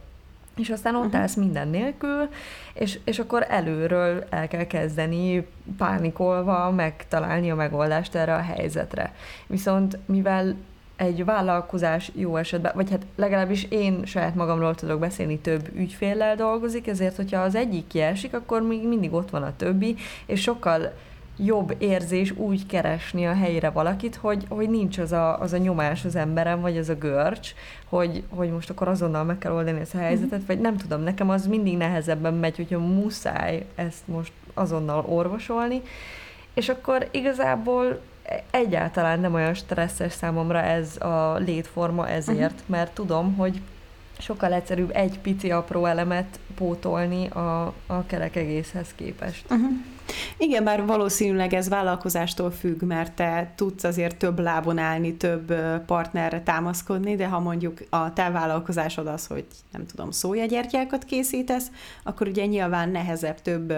és 0.57 0.69
aztán 0.69 0.95
ott 0.95 1.05
uh-huh. 1.05 1.21
állsz 1.21 1.35
minden 1.35 1.67
nélkül, 1.67 2.29
és, 2.73 2.99
és 3.03 3.19
akkor 3.19 3.45
előről 3.49 4.23
el 4.29 4.47
kell 4.47 4.67
kezdeni 4.67 5.47
pánikolva 5.77 6.71
megtalálni 6.71 7.51
a 7.51 7.55
megoldást 7.55 8.15
erre 8.15 8.33
a 8.33 8.41
helyzetre. 8.41 9.13
Viszont 9.47 9.97
mivel 10.05 10.55
egy 10.95 11.25
vállalkozás 11.25 12.11
jó 12.13 12.37
esetben, 12.37 12.71
vagy 12.75 12.89
hát 12.89 13.05
legalábbis 13.15 13.67
én 13.69 14.05
saját 14.05 14.35
magamról 14.35 14.75
tudok 14.75 14.99
beszélni, 14.99 15.39
több 15.39 15.69
ügyféllel 15.75 16.35
dolgozik, 16.35 16.87
ezért, 16.87 17.15
hogyha 17.15 17.41
az 17.41 17.55
egyik 17.55 17.87
kiesik, 17.87 18.33
akkor 18.33 18.61
még 18.61 18.87
mindig 18.87 19.13
ott 19.13 19.29
van 19.29 19.43
a 19.43 19.55
többi, 19.55 19.95
és 20.25 20.41
sokkal 20.41 20.93
jobb 21.37 21.75
érzés 21.77 22.31
úgy 22.31 22.65
keresni 22.65 23.25
a 23.27 23.33
helyére 23.33 23.69
valakit, 23.69 24.15
hogy, 24.15 24.45
hogy 24.49 24.69
nincs 24.69 24.97
az 24.97 25.11
a, 25.11 25.39
az 25.39 25.53
a 25.53 25.57
nyomás 25.57 26.05
az 26.05 26.15
emberem, 26.15 26.61
vagy 26.61 26.77
az 26.77 26.89
a 26.89 26.95
görcs, 26.95 27.53
hogy, 27.89 28.23
hogy 28.29 28.49
most 28.49 28.69
akkor 28.69 28.87
azonnal 28.87 29.23
meg 29.23 29.37
kell 29.37 29.51
oldani 29.51 29.79
ezt 29.79 29.95
a 29.95 29.97
helyzetet, 29.97 30.39
mm. 30.39 30.45
vagy 30.47 30.59
nem 30.59 30.77
tudom, 30.77 31.01
nekem 31.01 31.29
az 31.29 31.47
mindig 31.47 31.77
nehezebben 31.77 32.33
megy, 32.33 32.55
hogyha 32.55 32.79
muszáj 32.79 33.65
ezt 33.75 34.07
most 34.07 34.31
azonnal 34.53 35.05
orvosolni, 35.07 35.81
és 36.53 36.69
akkor 36.69 37.07
igazából 37.11 37.99
egyáltalán 38.51 39.19
nem 39.19 39.33
olyan 39.33 39.53
stresszes 39.53 40.13
számomra 40.13 40.61
ez 40.61 40.97
a 41.01 41.35
létforma 41.37 42.09
ezért, 42.09 42.51
uh-huh. 42.51 42.67
mert 42.67 42.93
tudom, 42.93 43.35
hogy 43.35 43.61
sokkal 44.17 44.53
egyszerűbb 44.53 44.91
egy 44.93 45.19
pici 45.19 45.51
apró 45.51 45.85
elemet 45.85 46.39
pótolni 46.55 47.27
a, 47.27 47.65
a 47.85 48.05
kerek 48.05 48.35
egészhez 48.35 48.87
képest. 48.95 49.45
Uh-huh. 49.49 49.69
Igen, 50.37 50.63
bár 50.63 50.85
valószínűleg 50.85 51.53
ez 51.53 51.69
vállalkozástól 51.69 52.51
függ, 52.51 52.81
mert 52.83 53.11
te 53.11 53.51
tudsz 53.55 53.83
azért 53.83 54.17
több 54.17 54.39
lábon 54.39 54.77
állni, 54.77 55.13
több 55.13 55.53
partnerre 55.85 56.41
támaszkodni, 56.41 57.15
de 57.15 57.27
ha 57.27 57.39
mondjuk 57.39 57.77
a 57.89 58.13
te 58.13 58.29
vállalkozásod 58.29 59.07
az, 59.07 59.27
hogy 59.27 59.45
nem 59.71 59.85
tudom, 59.85 60.11
szójagyertyákat 60.11 61.03
készítesz, 61.03 61.67
akkor 62.03 62.27
ugye 62.27 62.45
nyilván 62.45 62.89
nehezebb 62.89 63.41
több, 63.41 63.73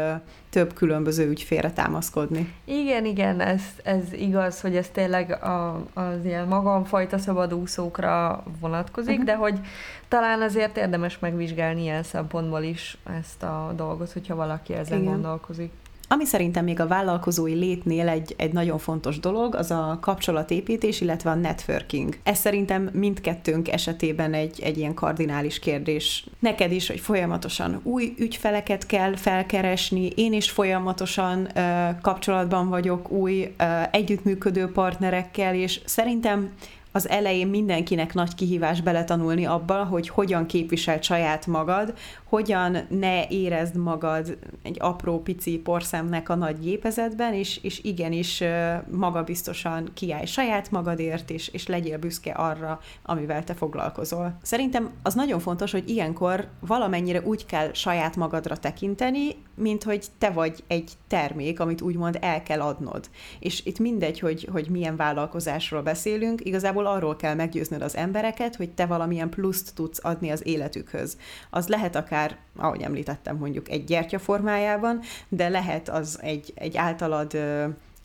több 0.50 0.74
különböző 0.74 1.30
ügyfélre 1.30 1.72
támaszkodni. 1.72 2.54
Igen, 2.66 3.06
igen, 3.06 3.40
ez, 3.40 3.62
ez 3.84 4.13
igaz, 4.13 4.62
hogy 4.62 4.76
ez 4.76 4.90
tényleg 4.90 5.32
a, 5.44 5.84
az 5.94 6.26
ilyen 6.26 6.48
magamfajta 6.48 7.18
szabadúszókra 7.18 8.44
vonatkozik, 8.60 9.12
uh-huh. 9.12 9.26
de 9.26 9.36
hogy 9.36 9.60
talán 10.08 10.42
azért 10.42 10.78
érdemes 10.78 11.20
megvizsgálni 11.20 11.82
ilyen 11.82 12.04
szempontból 12.04 12.62
is 12.62 12.98
ezt 13.20 13.44
a 13.44 13.74
dolgot, 13.76 14.12
hogyha 14.12 14.36
valaki 14.36 14.74
ezen 14.74 15.02
Igen. 15.02 15.12
gondolkozik. 15.12 15.72
Ami 16.10 16.26
szerintem 16.26 16.63
még 16.63 16.80
a 16.80 16.88
vállalkozói 16.88 17.54
létnél 17.54 18.08
egy, 18.08 18.36
egy 18.38 18.54
nagyon 18.54 18.78
fontos 18.78 19.20
dolog, 19.20 19.56
az 19.56 19.72
a 19.72 19.98
kapcsolatépítés, 20.02 21.02
illetve 21.02 21.30
a 21.30 21.36
networking. 21.36 22.17
Ez 22.24 22.38
szerintem 22.38 22.89
mindkettőnk 22.93 23.72
esetében 23.72 24.34
egy, 24.34 24.60
egy 24.63 24.78
ilyen 24.78 24.93
kardinális 24.93 25.60
kérdés. 25.60 26.26
Neked 26.39 26.72
is, 26.72 26.88
hogy 26.88 27.00
folyamatosan 27.00 27.80
új 27.84 28.13
ügyfeleket 28.17 28.86
kell 28.86 29.15
felkeresni, 29.15 30.10
én 30.15 30.34
is 30.34 30.50
folyamatosan 30.50 31.48
uh, 31.56 32.02
kapcsolatban 32.02 32.70
vagyok 32.70 33.12
új 33.12 33.54
uh, 33.60 33.84
együttműködő 33.91 34.72
partnerekkel, 34.72 35.56
és 35.56 35.80
szerintem 35.86 36.52
az 36.98 37.10
elején 37.10 37.48
mindenkinek 37.48 38.13
nagy 38.13 38.36
kihívás 38.36 38.82
beletanulni 38.82 39.46
abba, 39.46 39.84
hogy 39.84 40.10
hogyan 40.10 40.46
képvisel 40.46 41.02
saját 41.02 41.48
magad, 41.48 41.93
hogyan 42.30 42.78
ne 42.90 43.28
érezd 43.28 43.76
magad 43.76 44.38
egy 44.63 44.78
apró 44.80 45.22
pici 45.22 45.58
porszemnek 45.58 46.30
a 46.30 46.36
nagy 46.36 46.60
gépezetben, 46.60 47.34
és, 47.34 47.60
és 47.63 47.84
igenis 47.84 48.44
magabiztosan 48.92 49.90
kiállj 49.94 50.26
saját 50.26 50.72
magadért, 50.72 51.30
és, 51.30 51.48
és 51.48 51.68
legyél 51.68 51.98
büszke 51.98 52.32
arra, 52.32 52.80
amivel 53.04 53.44
te 53.44 53.54
foglalkozol. 53.54 54.38
Szerintem 54.42 54.90
az 55.04 55.13
nagyon 55.13 55.40
fontos, 55.40 55.72
hogy 55.72 55.90
ilyenkor 55.90 56.48
valamennyire 56.60 57.22
úgy 57.22 57.46
kell 57.46 57.74
saját 57.74 58.16
magadra 58.16 58.58
tekinteni, 58.58 59.36
mint 59.56 59.84
hogy 59.84 60.06
te 60.18 60.30
vagy 60.30 60.63
egy 60.68 60.92
termék, 61.08 61.60
amit 61.60 61.82
úgymond 61.82 62.18
el 62.22 62.44
kell 62.44 62.62
adnod. 62.62 63.10
És 63.40 63.66
itt 63.66 63.80
mindegy, 63.80 64.20
hogy, 64.20 64.48
hogy 64.52 64.70
milyen 64.70 64.96
vállalkozásról 64.96 65.82
beszélünk, 65.82 66.46
igazából 66.46 66.86
arról 66.86 67.16
kell 67.16 67.36
meggyőznöd 67.36 67.82
az 67.82 67.96
embereket, 67.96 68.56
hogy 68.56 68.70
te 68.70 68.86
valamilyen 68.86 69.30
pluszt 69.30 69.76
tudsz 69.76 70.00
adni 70.04 70.30
az 70.30 70.48
életükhöz. 70.48 71.18
Az 71.50 71.68
lehet 71.68 71.96
akár, 71.96 72.16
ahogy 72.56 72.82
említettem, 72.82 73.38
mondjuk 73.38 73.69
egy 73.69 73.84
gyertya 73.84 74.19
formájában, 74.19 74.99
de 75.27 75.49
lehet 75.49 75.89
az 75.89 76.19
egy, 76.21 76.51
egy 76.56 76.77
általad 76.77 77.38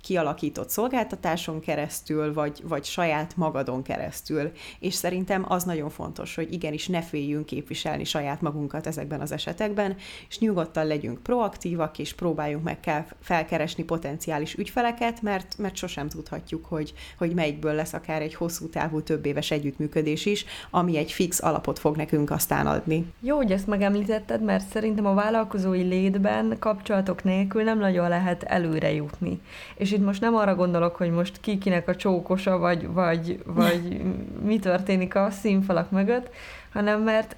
kialakított 0.02 0.70
szolgáltatáson 0.70 1.60
keresztül, 1.60 2.32
vagy, 2.32 2.60
vagy 2.62 2.84
saját 2.84 3.36
magadon 3.36 3.82
keresztül. 3.82 4.52
És 4.78 4.94
szerintem 4.94 5.44
az 5.48 5.64
nagyon 5.64 5.90
fontos, 5.90 6.34
hogy 6.34 6.52
igenis 6.52 6.86
ne 6.86 7.02
féljünk 7.02 7.46
képviselni 7.46 8.04
saját 8.04 8.40
magunkat 8.40 8.86
ezekben 8.86 9.20
az 9.20 9.32
esetekben, 9.32 9.96
és 10.28 10.38
nyugodtan 10.38 10.86
legyünk 10.86 11.22
proaktívak, 11.22 11.98
és 11.98 12.14
próbáljunk 12.14 12.64
meg 12.64 12.80
kell 12.80 13.04
felkeresni 13.20 13.84
potenciális 13.84 14.54
ügyfeleket, 14.54 15.22
mert, 15.22 15.58
mert 15.58 15.76
sosem 15.76 16.08
tudhatjuk, 16.08 16.64
hogy, 16.64 16.92
hogy 17.18 17.34
melyikből 17.34 17.74
lesz 17.74 17.92
akár 17.92 18.22
egy 18.22 18.34
hosszú 18.34 18.68
távú, 18.68 19.02
több 19.02 19.26
éves 19.26 19.50
együttműködés 19.50 20.26
is, 20.26 20.44
ami 20.70 20.96
egy 20.96 21.12
fix 21.12 21.42
alapot 21.42 21.78
fog 21.78 21.96
nekünk 21.96 22.30
aztán 22.30 22.66
adni. 22.66 23.12
Jó, 23.20 23.36
hogy 23.36 23.52
ezt 23.52 23.66
megemlítetted, 23.66 24.42
mert 24.42 24.68
szerintem 24.68 25.06
a 25.06 25.14
vállalkozói 25.14 25.82
létben 25.82 26.56
kapcsolatok 26.58 27.24
nélkül 27.24 27.62
nem 27.62 27.78
nagyon 27.78 28.08
lehet 28.08 28.42
előre 28.42 28.92
jutni. 28.92 29.40
És 29.74 29.91
itt 29.92 30.04
most 30.04 30.20
nem 30.20 30.34
arra 30.34 30.54
gondolok, 30.54 30.96
hogy 30.96 31.10
most 31.10 31.40
kikinek 31.40 31.88
a 31.88 31.96
csókosa, 31.96 32.58
vagy, 32.58 32.92
vagy, 32.92 33.42
vagy 33.46 34.00
mi 34.48 34.58
történik 34.58 35.14
a 35.14 35.30
színfalak 35.30 35.90
mögött, 35.90 36.30
hanem 36.72 37.02
mert 37.02 37.36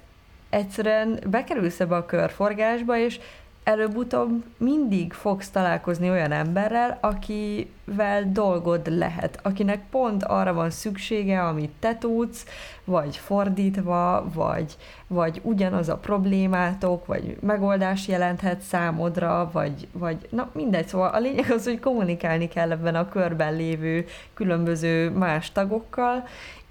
egyszerűen 0.49 1.19
bekerülsz 1.29 1.79
ebbe 1.79 1.95
a 1.95 2.05
körforgásba, 2.05 2.97
és 2.97 3.19
előbb-utóbb 3.65 4.43
mindig 4.57 5.13
fogsz 5.13 5.49
találkozni 5.49 6.09
olyan 6.09 6.31
emberrel, 6.31 6.97
akivel 7.01 8.31
dolgod 8.31 8.97
lehet, 8.97 9.39
akinek 9.43 9.83
pont 9.89 10.23
arra 10.23 10.53
van 10.53 10.69
szüksége, 10.69 11.41
amit 11.41 11.71
te 11.79 11.97
tudsz, 11.97 12.45
vagy 12.83 13.17
fordítva, 13.17 14.25
vagy, 14.33 14.75
vagy 15.07 15.41
ugyanaz 15.43 15.89
a 15.89 15.97
problémátok, 15.97 17.05
vagy 17.05 17.37
megoldás 17.41 18.07
jelenthet 18.07 18.61
számodra, 18.61 19.49
vagy, 19.53 19.87
vagy 19.91 20.27
na 20.29 20.49
mindegy, 20.53 20.87
szóval 20.87 21.09
a 21.09 21.19
lényeg 21.19 21.51
az, 21.51 21.63
hogy 21.63 21.79
kommunikálni 21.79 22.47
kell 22.47 22.71
ebben 22.71 22.95
a 22.95 23.09
körben 23.09 23.55
lévő 23.55 24.05
különböző 24.33 25.09
más 25.09 25.51
tagokkal, 25.51 26.23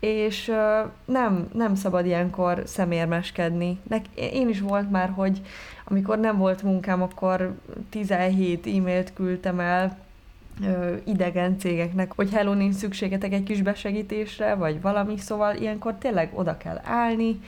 és 0.04 0.52
nem, 1.04 1.48
nem 1.52 1.74
szabad 1.74 2.06
ilyenkor 2.06 2.62
szemérmeskedni. 2.66 3.80
Én 4.14 4.48
is 4.48 4.60
volt 4.60 4.90
már, 4.90 5.08
hogy 5.08 5.40
amikor 5.84 6.18
nem 6.18 6.36
volt 6.36 6.62
munkám, 6.62 7.02
akkor 7.02 7.54
17 7.90 8.66
e-mailt 8.66 9.12
küldtem 9.12 9.60
el 9.60 9.98
idegen 11.04 11.58
cégeknek, 11.58 12.12
hogy 12.16 12.30
hello, 12.30 12.52
nincs 12.52 12.74
szükségetek 12.74 13.32
egy 13.32 13.42
kis 13.42 13.62
besegítésre, 13.62 14.54
vagy 14.54 14.80
valami, 14.80 15.18
szóval 15.18 15.56
ilyenkor 15.56 15.94
tényleg 15.94 16.30
oda 16.34 16.56
kell 16.56 16.80
állni, 16.84 17.40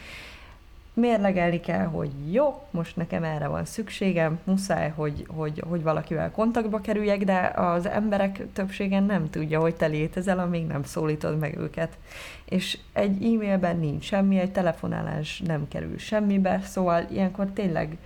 mérlegelni 0.97 1.61
kell, 1.61 1.85
hogy 1.85 2.11
jó, 2.33 2.63
most 2.71 2.97
nekem 2.97 3.25
erre 3.25 3.47
van 3.47 3.65
szükségem, 3.65 4.39
muszáj, 4.45 4.93
hogy, 4.97 5.27
hogy, 5.29 5.63
hogy 5.69 5.83
valakivel 5.83 6.31
kontaktba 6.31 6.81
kerüljek, 6.81 7.25
de 7.25 7.53
az 7.57 7.87
emberek 7.87 8.53
többségen 8.53 9.03
nem 9.03 9.31
tudja, 9.31 9.61
hogy 9.61 9.75
te 9.75 9.87
létezel, 9.87 10.39
amíg 10.39 10.67
nem 10.67 10.83
szólítod 10.83 11.39
meg 11.39 11.59
őket. 11.59 11.99
És 12.45 12.79
egy 12.93 13.25
e-mailben 13.25 13.79
nincs 13.79 14.05
semmi, 14.05 14.39
egy 14.39 14.53
telefonálás 14.53 15.43
nem 15.47 15.69
kerül 15.69 15.99
semmibe, 15.99 16.61
szóval 16.65 17.07
ilyenkor 17.11 17.47
tényleg 17.47 17.97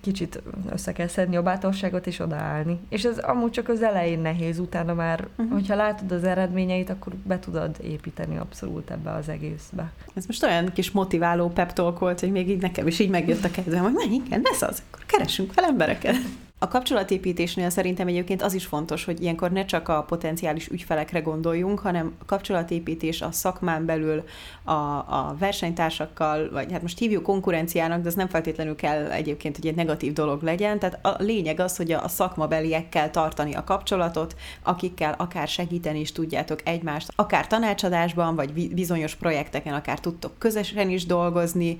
kicsit 0.00 0.42
össze 0.70 0.92
kell 0.92 1.06
szedni 1.06 1.36
a 1.36 1.42
bátorságot 1.42 2.06
és 2.06 2.18
odaállni. 2.18 2.78
És 2.88 3.04
ez 3.04 3.18
amúgy 3.18 3.50
csak 3.50 3.68
az 3.68 3.82
elején 3.82 4.18
nehéz, 4.18 4.58
utána 4.58 4.94
már, 4.94 5.26
uh-huh. 5.36 5.52
hogyha 5.52 5.74
látod 5.74 6.12
az 6.12 6.24
eredményeit, 6.24 6.90
akkor 6.90 7.12
be 7.14 7.38
tudod 7.38 7.76
építeni 7.82 8.36
abszolút 8.36 8.90
ebbe 8.90 9.10
az 9.10 9.28
egészbe. 9.28 9.92
Ez 10.14 10.26
most 10.26 10.42
olyan 10.42 10.72
kis 10.72 10.90
motiváló 10.90 11.48
pep 11.48 11.72
talk 11.72 11.98
volt, 11.98 12.20
hogy 12.20 12.30
még 12.30 12.48
így 12.48 12.60
nekem 12.60 12.86
is 12.86 12.98
így 12.98 13.10
megjött 13.10 13.44
a 13.44 13.50
kedvem, 13.50 13.82
hogy 13.82 13.92
menj, 13.92 14.14
igen, 14.14 14.40
lesz 14.44 14.62
az, 14.62 14.82
akkor 14.90 15.04
keresünk 15.06 15.52
fel 15.52 15.64
embereket. 15.64 16.16
A 16.58 16.68
kapcsolatépítésnél 16.68 17.70
szerintem 17.70 18.06
egyébként 18.06 18.42
az 18.42 18.54
is 18.54 18.66
fontos, 18.66 19.04
hogy 19.04 19.22
ilyenkor 19.22 19.50
ne 19.50 19.64
csak 19.64 19.88
a 19.88 20.02
potenciális 20.02 20.68
ügyfelekre 20.68 21.20
gondoljunk, 21.20 21.78
hanem 21.78 22.14
a 22.18 22.24
kapcsolatépítés 22.24 23.22
a 23.22 23.32
szakmán 23.32 23.84
belül 23.84 24.24
a, 24.64 24.72
a 24.72 25.36
versenytársakkal, 25.38 26.50
vagy 26.50 26.72
hát 26.72 26.82
most 26.82 26.98
hívjuk 26.98 27.22
konkurenciának, 27.22 28.00
de 28.00 28.08
ez 28.08 28.14
nem 28.14 28.28
feltétlenül 28.28 28.76
kell 28.76 29.10
egyébként, 29.10 29.56
hogy 29.56 29.66
egy 29.66 29.74
negatív 29.74 30.12
dolog 30.12 30.42
legyen. 30.42 30.78
Tehát 30.78 31.06
a 31.06 31.16
lényeg 31.18 31.60
az, 31.60 31.76
hogy 31.76 31.92
a 31.92 32.08
szakmabeliekkel 32.08 33.10
tartani 33.10 33.54
a 33.54 33.64
kapcsolatot, 33.64 34.36
akikkel 34.62 35.14
akár 35.18 35.48
segíteni 35.48 36.00
is 36.00 36.12
tudjátok 36.12 36.60
egymást, 36.64 37.12
akár 37.16 37.46
tanácsadásban, 37.46 38.34
vagy 38.34 38.74
bizonyos 38.74 39.14
projekteken, 39.14 39.74
akár 39.74 40.00
tudtok 40.00 40.32
közösen 40.38 40.90
is 40.90 41.06
dolgozni, 41.06 41.76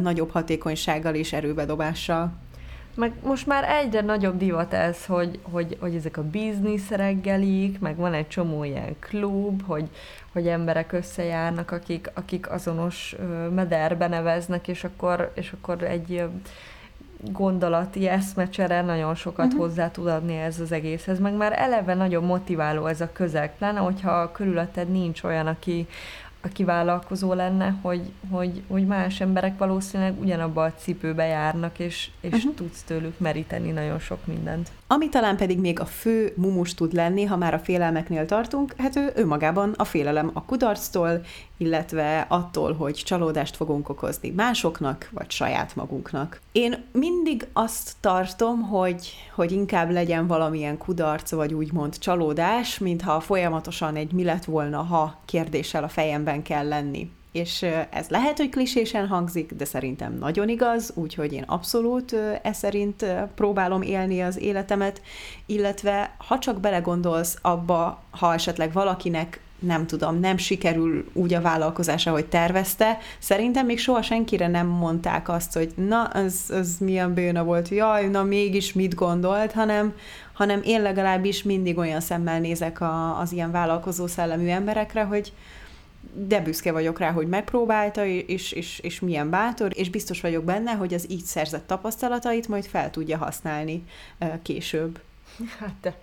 nagyobb 0.00 0.30
hatékonysággal 0.30 1.14
és 1.14 1.32
erőbedobással. 1.32 2.32
Meg 2.94 3.12
most 3.22 3.46
már 3.46 3.64
egyre 3.64 4.00
nagyobb 4.00 4.36
divat 4.36 4.72
ez, 4.72 5.06
hogy, 5.06 5.38
hogy, 5.42 5.76
hogy 5.80 5.94
ezek 5.94 6.16
a 6.16 6.22
biznisz 6.22 6.88
reggelik, 6.88 7.78
meg 7.78 7.96
van 7.96 8.12
egy 8.12 8.28
csomó 8.28 8.64
ilyen 8.64 8.96
klub, 8.98 9.62
hogy, 9.66 9.88
hogy 10.32 10.46
emberek 10.46 10.92
összejárnak, 10.92 11.70
akik, 11.70 12.10
akik 12.14 12.50
azonos 12.50 13.16
mederbe 13.54 14.08
neveznek, 14.08 14.68
és 14.68 14.84
akkor, 14.84 15.32
és 15.34 15.52
akkor 15.52 15.82
egy 15.82 16.24
gondolati 17.30 18.08
eszmecsere 18.08 18.82
nagyon 18.82 19.14
sokat 19.14 19.46
uh-huh. 19.46 19.60
hozzá 19.60 19.90
tud 19.90 20.06
adni 20.06 20.36
ez 20.36 20.60
az 20.60 20.72
egészhez, 20.72 21.18
meg 21.18 21.34
már 21.34 21.52
eleve 21.56 21.94
nagyon 21.94 22.24
motiváló 22.24 22.86
ez 22.86 23.00
a 23.00 23.12
közeg, 23.12 23.56
pláne 23.56 23.78
hogyha 23.78 24.32
körülötted 24.32 24.88
nincs 24.88 25.22
olyan, 25.22 25.46
aki, 25.46 25.86
aki 26.42 26.64
vállalkozó 26.64 27.32
lenne, 27.32 27.78
hogy, 27.82 28.12
hogy, 28.30 28.62
hogy 28.68 28.86
más 28.86 29.20
emberek 29.20 29.58
valószínűleg 29.58 30.20
ugyanabba 30.20 30.64
a 30.64 30.72
cipőbe 30.72 31.24
járnak, 31.24 31.78
és, 31.78 32.10
és 32.20 32.32
uh-huh. 32.32 32.54
tudsz 32.54 32.82
tőlük 32.82 33.18
meríteni 33.18 33.70
nagyon 33.70 33.98
sok 33.98 34.26
mindent. 34.26 34.70
Ami 34.92 35.08
talán 35.08 35.36
pedig 35.36 35.58
még 35.58 35.80
a 35.80 35.84
fő 35.84 36.32
mumus 36.36 36.74
tud 36.74 36.92
lenni, 36.92 37.24
ha 37.24 37.36
már 37.36 37.54
a 37.54 37.58
félelmeknél 37.58 38.26
tartunk, 38.26 38.74
hát 38.78 38.96
ő 38.96 39.12
önmagában 39.14 39.74
a 39.76 39.84
félelem 39.84 40.30
a 40.32 40.44
kudarctól, 40.44 41.20
illetve 41.56 42.26
attól, 42.28 42.72
hogy 42.72 42.94
csalódást 42.94 43.56
fogunk 43.56 43.88
okozni 43.88 44.30
másoknak, 44.30 45.08
vagy 45.12 45.30
saját 45.30 45.76
magunknak. 45.76 46.40
Én 46.52 46.84
mindig 46.92 47.46
azt 47.52 47.92
tartom, 48.00 48.62
hogy, 48.62 49.14
hogy 49.34 49.52
inkább 49.52 49.90
legyen 49.90 50.26
valamilyen 50.26 50.78
kudarc, 50.78 51.30
vagy 51.30 51.54
úgymond 51.54 51.98
csalódás, 51.98 52.78
mintha 52.78 53.20
folyamatosan 53.20 53.96
egy 53.96 54.12
mi 54.12 54.24
lett 54.24 54.44
volna, 54.44 54.82
ha 54.82 55.20
kérdéssel 55.24 55.84
a 55.84 55.88
fejemben 55.88 56.42
kell 56.42 56.68
lenni. 56.68 57.10
És 57.32 57.66
ez 57.90 58.08
lehet, 58.08 58.36
hogy 58.36 58.48
klisésen 58.48 59.06
hangzik, 59.06 59.52
de 59.52 59.64
szerintem 59.64 60.18
nagyon 60.18 60.48
igaz, 60.48 60.92
úgyhogy 60.94 61.32
én 61.32 61.42
abszolút 61.42 62.12
e 62.42 62.52
szerint 62.52 63.04
próbálom 63.34 63.82
élni 63.82 64.20
az 64.20 64.38
életemet, 64.38 65.02
illetve 65.46 66.14
ha 66.26 66.38
csak 66.38 66.60
belegondolsz 66.60 67.38
abba, 67.42 68.02
ha 68.10 68.32
esetleg 68.32 68.72
valakinek 68.72 69.40
nem 69.62 69.86
tudom, 69.86 70.20
nem 70.20 70.36
sikerül 70.36 71.04
úgy 71.12 71.34
a 71.34 71.40
vállalkozása, 71.40 72.10
hogy 72.10 72.26
tervezte. 72.26 72.98
Szerintem 73.18 73.66
még 73.66 73.78
soha 73.78 74.02
senkire 74.02 74.48
nem 74.48 74.66
mondták 74.66 75.28
azt, 75.28 75.52
hogy 75.52 75.72
na, 75.76 76.10
ez, 76.12 76.34
ez 76.50 76.76
milyen 76.80 77.14
bőna 77.14 77.44
volt, 77.44 77.68
jaj, 77.68 78.06
na 78.06 78.22
mégis 78.22 78.72
mit 78.72 78.94
gondolt, 78.94 79.52
hanem, 79.52 79.94
hanem 80.32 80.60
én 80.64 80.82
legalábbis 80.82 81.42
mindig 81.42 81.78
olyan 81.78 82.00
szemmel 82.00 82.40
nézek 82.40 82.80
a, 82.80 83.18
az 83.18 83.32
ilyen 83.32 83.50
vállalkozó 83.50 84.06
szellemű 84.06 84.48
emberekre, 84.48 85.02
hogy, 85.02 85.32
de 86.14 86.40
büszke 86.40 86.72
vagyok 86.72 86.98
rá, 86.98 87.10
hogy 87.10 87.28
megpróbálta, 87.28 88.04
és, 88.04 88.52
és, 88.52 88.78
és 88.78 89.00
milyen 89.00 89.30
bátor, 89.30 89.70
és 89.74 89.90
biztos 89.90 90.20
vagyok 90.20 90.44
benne, 90.44 90.72
hogy 90.72 90.94
az 90.94 91.10
így 91.10 91.24
szerzett 91.24 91.66
tapasztalatait 91.66 92.48
majd 92.48 92.64
fel 92.64 92.90
tudja 92.90 93.18
használni 93.18 93.84
később. 94.42 95.00
Hát 95.58 95.96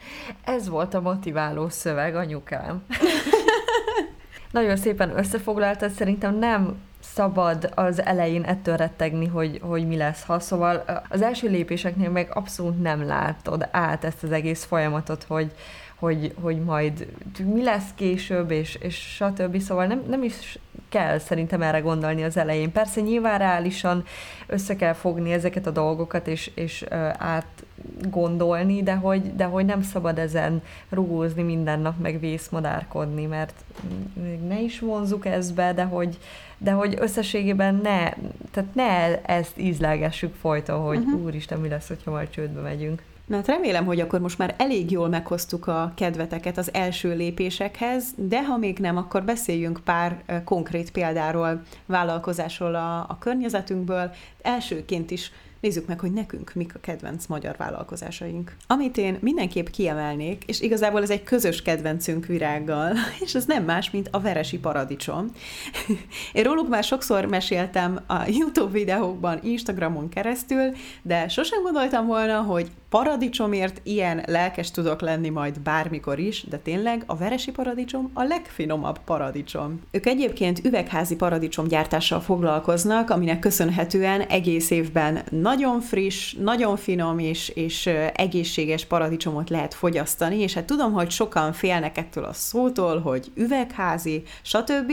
ez 0.43 0.69
volt 0.69 0.93
a 0.93 1.01
motiváló 1.01 1.69
szöveg, 1.69 2.15
anyukám. 2.15 2.83
Nagyon 4.51 4.77
szépen 4.77 5.17
összefoglaltad, 5.17 5.91
szerintem 5.91 6.35
nem 6.35 6.77
szabad 6.99 7.71
az 7.75 8.01
elején 8.01 8.43
ettől 8.43 8.75
rettegni, 8.75 9.27
hogy, 9.27 9.59
hogy 9.61 9.87
mi 9.87 9.97
lesz 9.97 10.23
ha. 10.23 10.39
Szóval 10.39 10.83
az 11.09 11.21
első 11.21 11.49
lépéseknél 11.49 12.09
meg 12.09 12.29
abszolút 12.33 12.81
nem 12.81 13.05
látod 13.05 13.67
át 13.71 14.03
ezt 14.03 14.23
az 14.23 14.31
egész 14.31 14.63
folyamatot, 14.63 15.23
hogy, 15.23 15.51
hogy, 15.99 16.33
hogy 16.41 16.63
majd 16.63 17.07
mi 17.53 17.63
lesz 17.63 17.89
később, 17.95 18.51
és, 18.51 18.75
és 18.75 18.95
stb. 18.95 19.59
Szóval 19.59 19.85
nem, 19.85 20.03
nem 20.07 20.23
is 20.23 20.59
kell 20.89 21.17
szerintem 21.17 21.61
erre 21.61 21.79
gondolni 21.79 22.23
az 22.23 22.37
elején. 22.37 22.71
Persze 22.71 23.01
nyilván 23.01 23.37
reálisan 23.39 24.03
össze 24.47 24.75
kell 24.75 24.93
fogni 24.93 25.31
ezeket 25.31 25.67
a 25.67 25.71
dolgokat, 25.71 26.27
és, 26.27 26.51
és 26.55 26.85
átgondolni, 27.17 28.83
de 28.83 28.95
hogy, 28.95 29.35
de 29.35 29.43
hogy 29.43 29.65
nem 29.65 29.81
szabad 29.81 30.17
ezen 30.17 30.61
rugózni 30.89 31.41
minden 31.41 31.79
nap, 31.79 31.99
meg 31.99 32.19
vészmadárkodni, 32.19 33.25
mert 33.25 33.53
ne 34.47 34.61
is 34.61 34.79
vonzuk 34.79 35.25
ezt 35.25 35.53
be, 35.53 35.73
de 35.73 35.83
hogy, 35.83 36.17
de 36.57 36.71
hogy 36.71 36.95
összességében 36.99 37.75
ne, 37.75 38.09
tehát 38.51 38.73
ne 38.73 39.21
ezt 39.21 39.57
ízlelgessük 39.57 40.35
folyton, 40.35 40.79
hogy 40.79 40.97
uh-huh. 40.97 41.23
úristen, 41.23 41.59
mi 41.59 41.67
lesz, 41.67 41.87
hogyha 41.87 42.11
majd 42.11 42.29
csődbe 42.29 42.61
megyünk. 42.61 43.01
Na 43.29 43.35
hát 43.35 43.47
remélem, 43.47 43.85
hogy 43.85 43.99
akkor 43.99 44.19
most 44.19 44.37
már 44.37 44.55
elég 44.57 44.91
jól 44.91 45.07
meghoztuk 45.07 45.67
a 45.67 45.91
kedveteket 45.95 46.57
az 46.57 46.73
első 46.73 47.15
lépésekhez, 47.15 48.05
de 48.15 48.43
ha 48.43 48.57
még 48.57 48.77
nem, 48.77 48.97
akkor 48.97 49.23
beszéljünk 49.23 49.79
pár 49.83 50.23
konkrét 50.45 50.91
példáról, 50.91 51.61
vállalkozásról 51.85 52.75
a, 52.75 52.99
a 52.99 53.17
környezetünkből. 53.19 54.11
Elsőként 54.41 55.11
is 55.11 55.31
nézzük 55.59 55.87
meg, 55.87 55.99
hogy 55.99 56.11
nekünk 56.11 56.53
mik 56.53 56.75
a 56.75 56.79
kedvenc 56.79 57.25
magyar 57.25 57.55
vállalkozásaink. 57.57 58.55
Amit 58.67 58.97
én 58.97 59.17
mindenképp 59.21 59.67
kiemelnék, 59.67 60.43
és 60.45 60.61
igazából 60.61 61.01
ez 61.01 61.09
egy 61.09 61.23
közös 61.23 61.61
kedvencünk 61.61 62.25
virággal, 62.25 62.93
és 63.25 63.35
ez 63.35 63.45
nem 63.45 63.63
más, 63.63 63.91
mint 63.91 64.07
a 64.11 64.19
veresi 64.19 64.59
paradicsom. 64.59 65.31
Én 66.33 66.43
róluk 66.43 66.69
már 66.69 66.83
sokszor 66.83 67.25
meséltem 67.25 67.99
a 68.07 68.23
YouTube 68.27 68.71
videókban, 68.71 69.39
Instagramon 69.43 70.09
keresztül, 70.09 70.71
de 71.01 71.27
sosem 71.27 71.63
gondoltam 71.63 72.05
volna, 72.05 72.41
hogy 72.41 72.71
paradicsomért 72.89 73.81
ilyen 73.83 74.23
lelkes 74.27 74.71
tudok 74.71 75.01
lenni 75.01 75.29
majd 75.29 75.59
bármikor 75.59 76.19
is, 76.19 76.43
de 76.49 76.57
tényleg 76.57 77.03
a 77.05 77.15
veresi 77.17 77.51
paradicsom 77.51 78.09
a 78.13 78.23
legfinomabb 78.23 78.99
paradicsom. 79.05 79.81
Ők 79.91 80.05
egyébként 80.05 80.65
üvegházi 80.65 81.15
paradicsom 81.15 81.67
gyártással 81.67 82.19
foglalkoznak, 82.19 83.09
aminek 83.09 83.39
köszönhetően 83.39 84.21
egész 84.21 84.69
évben 84.69 85.21
nagyon 85.29 85.79
friss, 85.79 86.33
nagyon 86.33 86.77
finom 86.77 87.19
és, 87.19 87.49
és 87.49 87.85
egészséges 88.13 88.85
paradicsomot 88.85 89.49
lehet 89.49 89.73
fogyasztani, 89.73 90.39
és 90.39 90.53
hát 90.53 90.65
tudom, 90.65 90.91
hogy 90.91 91.09
sokan 91.09 91.53
félnek 91.53 91.97
ettől 91.97 92.23
a 92.23 92.33
szótól, 92.33 92.99
hogy 92.99 93.31
üvegházi, 93.35 94.23
stb., 94.41 94.91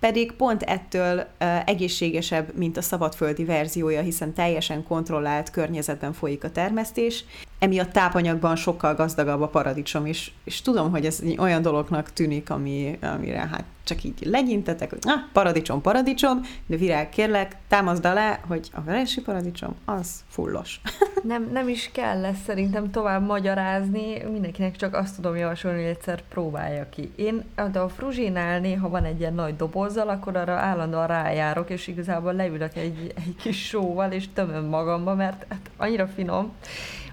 pedig 0.00 0.32
pont 0.32 0.62
ettől 0.62 1.26
egészségesebb, 1.64 2.56
mint 2.56 2.76
a 2.76 2.82
szabadföldi 2.82 3.44
verziója, 3.44 4.00
hiszen 4.00 4.34
teljesen 4.34 4.84
kontrollált 4.84 5.50
környezetben 5.50 6.12
folyik 6.12 6.44
a 6.44 6.50
termesztés, 6.50 7.24
emiatt 7.58 7.92
tápanyagban 7.92 8.56
sokkal 8.56 8.94
gazdagabb 8.94 9.40
a 9.40 9.48
paradicsom 9.48 10.06
is, 10.06 10.34
és 10.44 10.60
tudom, 10.60 10.90
hogy 10.90 11.06
ez 11.06 11.22
olyan 11.38 11.62
dolognak 11.62 12.12
tűnik, 12.12 12.50
ami, 12.50 12.98
amire 13.02 13.38
hát 13.38 13.64
csak 13.84 14.04
így 14.04 14.18
legyintetek, 14.24 14.90
hogy 14.90 14.98
ah, 15.02 15.20
paradicsom, 15.32 15.80
paradicsom, 15.80 16.40
de 16.66 16.76
virág, 16.76 17.08
kérlek, 17.08 17.56
támaszd 17.68 18.04
alá, 18.04 18.38
hogy 18.46 18.68
a 18.72 18.80
veresi 18.80 19.20
paradicsom 19.20 19.74
az 19.84 20.24
fullos. 20.28 20.80
nem, 21.22 21.48
nem 21.52 21.68
is 21.68 21.90
kell 21.92 22.20
lesz 22.20 22.42
szerintem 22.46 22.90
tovább 22.90 23.26
magyarázni, 23.26 24.22
mindenkinek 24.32 24.76
csak 24.76 24.94
azt 24.94 25.16
tudom 25.16 25.36
javasolni, 25.36 25.80
hogy 25.80 25.90
egyszer 25.90 26.22
próbálja 26.28 26.88
ki. 26.88 27.10
Én 27.16 27.44
de 27.72 27.78
a 27.78 27.88
fruzsinál 27.88 28.60
néha 28.60 28.88
van 28.88 29.04
egy 29.04 29.20
ilyen 29.20 29.34
nagy 29.34 29.56
dobozzal, 29.56 30.08
akkor 30.08 30.36
arra 30.36 30.52
állandóan 30.52 31.06
rájárok, 31.06 31.70
és 31.70 31.86
igazából 31.86 32.32
leülök 32.32 32.76
egy, 32.76 33.12
egy 33.16 33.34
kis 33.36 33.66
sóval, 33.66 34.12
és 34.12 34.28
tömöm 34.32 34.64
magamba, 34.64 35.14
mert 35.14 35.46
hát 35.48 35.70
annyira 35.76 36.06
finom, 36.06 36.52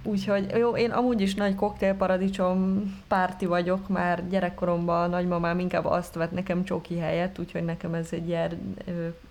Úgyhogy 0.06 0.52
jó, 0.58 0.78
én 0.78 0.92
amúgy 0.92 1.22
is 1.22 1.36
nagy 1.36 1.56
koktélparadicsom 1.56 2.84
párti 3.08 3.46
vagyok, 3.46 3.88
már 3.88 4.28
gyerekkoromban 4.30 5.04
a 5.04 5.08
nagymamám 5.08 5.60
inkább 5.60 5.86
azt 5.86 6.14
vett 6.14 6.32
nekem 6.32 6.64
csoki 6.64 6.98
helyet, 6.98 7.40
úgyhogy 7.40 7.64
nekem 7.64 7.94
ez 7.94 8.08
egy 8.12 8.28
ilyen 8.28 8.76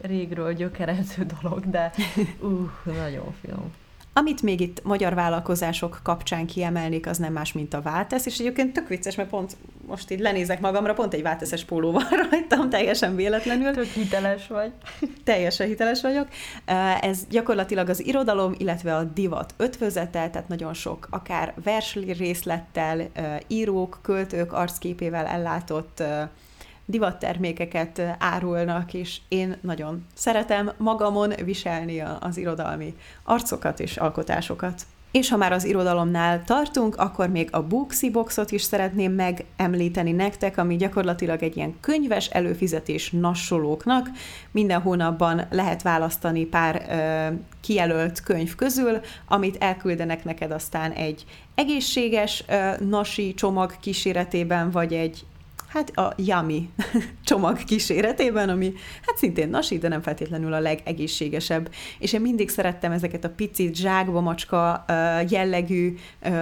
régről 0.00 0.52
gyökerező 0.52 1.26
dolog, 1.40 1.70
de 1.70 1.92
uh, 2.40 2.70
nagyon 2.84 3.34
finom. 3.40 3.72
Amit 4.16 4.42
még 4.42 4.60
itt 4.60 4.82
magyar 4.84 5.14
vállalkozások 5.14 6.00
kapcsán 6.02 6.46
kiemelnék, 6.46 7.06
az 7.06 7.18
nem 7.18 7.32
más, 7.32 7.52
mint 7.52 7.74
a 7.74 7.82
Váltesz, 7.82 8.26
és 8.26 8.38
egyébként 8.38 8.72
tök 8.72 8.88
vicces, 8.88 9.14
mert 9.14 9.28
pont 9.28 9.56
most 9.86 10.10
így 10.10 10.20
lenézek 10.20 10.60
magamra, 10.60 10.94
pont 10.94 11.14
egy 11.14 11.22
Válteszes 11.22 11.64
póló 11.64 11.92
van 11.92 12.06
rajtam, 12.30 12.68
teljesen 12.70 13.16
véletlenül. 13.16 13.72
Tök 13.72 13.84
hiteles 13.84 14.46
vagy. 14.46 14.72
Teljesen 15.24 15.66
hiteles 15.66 16.00
vagyok. 16.00 16.28
Ez 17.00 17.26
gyakorlatilag 17.30 17.88
az 17.88 18.06
irodalom, 18.06 18.54
illetve 18.58 18.96
a 18.96 19.04
divat 19.04 19.54
ötvözete, 19.56 20.28
tehát 20.28 20.48
nagyon 20.48 20.74
sok, 20.74 21.06
akár 21.10 21.54
részlettel, 22.18 23.08
írók, 23.46 23.98
költők 24.02 24.52
arcképével 24.52 25.26
ellátott 25.26 26.02
divattermékeket 26.86 28.02
árulnak, 28.18 28.94
és 28.94 29.20
én 29.28 29.56
nagyon 29.60 30.06
szeretem 30.14 30.72
magamon 30.76 31.32
viselni 31.44 32.02
az 32.20 32.36
irodalmi 32.36 32.94
arcokat 33.22 33.80
és 33.80 33.96
alkotásokat. 33.96 34.82
És 35.14 35.30
ha 35.30 35.36
már 35.36 35.52
az 35.52 35.64
irodalomnál 35.64 36.44
tartunk, 36.44 36.96
akkor 36.96 37.28
még 37.28 37.48
a 37.52 37.62
Booksy 37.62 38.10
Boxot 38.10 38.50
is 38.50 38.62
szeretném 38.62 39.12
megemlíteni 39.12 40.12
nektek, 40.12 40.58
ami 40.58 40.76
gyakorlatilag 40.76 41.42
egy 41.42 41.56
ilyen 41.56 41.74
könyves 41.80 42.26
előfizetés 42.26 43.10
nassolóknak. 43.10 44.08
Minden 44.50 44.80
hónapban 44.80 45.46
lehet 45.50 45.82
választani 45.82 46.44
pár 46.44 46.86
ö, 46.88 47.34
kijelölt 47.60 48.20
könyv 48.20 48.54
közül, 48.54 49.00
amit 49.28 49.56
elküldenek 49.62 50.24
neked 50.24 50.50
aztán 50.50 50.92
egy 50.92 51.24
egészséges 51.54 52.44
ö, 52.48 52.70
nasi 52.84 53.34
csomag 53.34 53.76
kíséretében, 53.80 54.70
vagy 54.70 54.92
egy 54.92 55.24
hát 55.74 55.90
a 55.96 56.12
Yummy 56.16 56.70
csomag 57.24 57.64
kíséretében, 57.64 58.48
ami 58.48 58.72
hát 59.06 59.16
szintén 59.16 59.48
nasi, 59.48 59.78
de 59.78 59.88
nem 59.88 60.02
feltétlenül 60.02 60.52
a 60.52 60.58
legegészségesebb. 60.58 61.70
És 61.98 62.12
én 62.12 62.20
mindig 62.20 62.48
szerettem 62.48 62.92
ezeket 62.92 63.24
a 63.24 63.30
picit 63.30 63.76
zsákba 63.76 64.20
macska 64.20 64.84
jellegű 65.28 65.96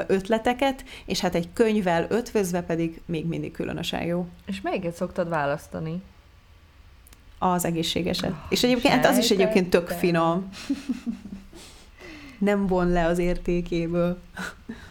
ötleteket, 0.06 0.84
és 1.06 1.20
hát 1.20 1.34
egy 1.34 1.48
könyvvel 1.52 2.06
ötvözve 2.08 2.62
pedig 2.62 3.00
még 3.06 3.26
mindig 3.26 3.52
különösen 3.52 4.02
jó. 4.04 4.26
És 4.46 4.60
melyiket 4.60 4.94
szoktad 4.94 5.28
választani? 5.28 6.02
Az 7.38 7.64
egészségeset. 7.64 8.30
Oh, 8.30 8.36
és 8.48 8.62
egyébként 8.62 8.94
hát 8.94 9.06
az 9.06 9.18
is 9.18 9.30
egyébként 9.30 9.70
tök 9.70 9.88
finom. 9.88 10.48
nem 12.38 12.66
von 12.66 12.88
le 12.88 13.04
az 13.06 13.18
értékéből. 13.18 14.18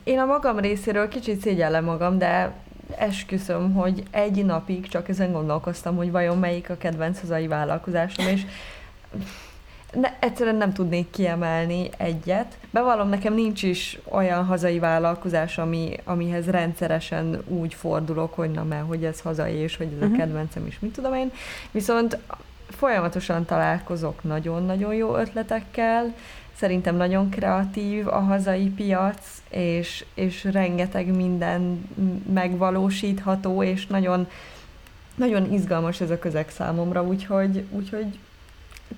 Én 0.04 0.20
a 0.20 0.26
magam 0.26 0.60
részéről 0.60 1.08
kicsit 1.08 1.42
szégyellem 1.42 1.84
magam, 1.84 2.18
de 2.18 2.54
esküszöm, 2.98 3.74
hogy 3.74 4.04
egy 4.12 4.46
napig 4.46 4.88
csak 4.88 5.10
ezen 5.10 5.32
gondolkoztam, 5.32 5.96
hogy 5.96 6.12
vajon 6.12 6.38
melyik 6.38 6.70
a 6.70 6.78
kedvenc 6.78 7.20
hazai 7.20 7.48
vállalkozásom, 7.48 8.28
és 8.28 8.46
ne, 9.94 10.14
egyszerűen 10.20 10.56
nem 10.56 10.74
tudnék 10.74 11.10
kiemelni 11.10 11.90
egyet. 11.98 12.58
Bevallom, 12.72 13.10
nekem 13.10 13.34
nincs 13.34 13.64
is 13.64 14.00
olyan 14.10 14.46
hazai 14.46 14.80
vállalkozás, 14.80 15.58
ami, 15.58 15.96
amihez 16.04 16.50
rendszeresen 16.50 17.44
úgy 17.48 17.74
fordulok, 17.74 18.34
hogy 18.34 18.52
na 18.52 18.64
mert 18.64 18.88
hogy 18.88 19.04
ez 19.06 19.22
hazai, 19.22 19.54
és 19.54 19.78
hogy 19.78 19.88
ez 19.88 19.94
uh-huh. 19.94 20.08
a 20.08 20.12
mhm. 20.12 20.20
kedvencem 20.20 20.66
is, 20.68 20.80
mit 20.80 20.94
tudom 20.94 21.14
én. 21.14 21.32
Viszont 21.72 22.18
folyamatosan 22.70 23.46
találkozok 23.46 24.24
nagyon-nagyon 24.24 24.94
jó 24.94 25.16
ötletekkel, 25.16 26.14
Szerintem 26.62 26.96
nagyon 26.96 27.30
kreatív 27.30 28.08
a 28.08 28.20
hazai 28.20 28.70
piac, 28.70 29.42
és, 29.50 30.06
és 30.14 30.44
rengeteg 30.44 31.16
minden 31.16 31.90
megvalósítható, 32.34 33.64
és 33.64 33.88
nagyon, 33.88 34.28
nagyon 35.16 35.52
izgalmas 35.52 36.02
ez 36.02 36.10
a 36.10 36.20
közeg 36.20 36.50
számomra, 36.50 37.04
úgyhogy, 37.04 37.66
úgyhogy 37.70 38.20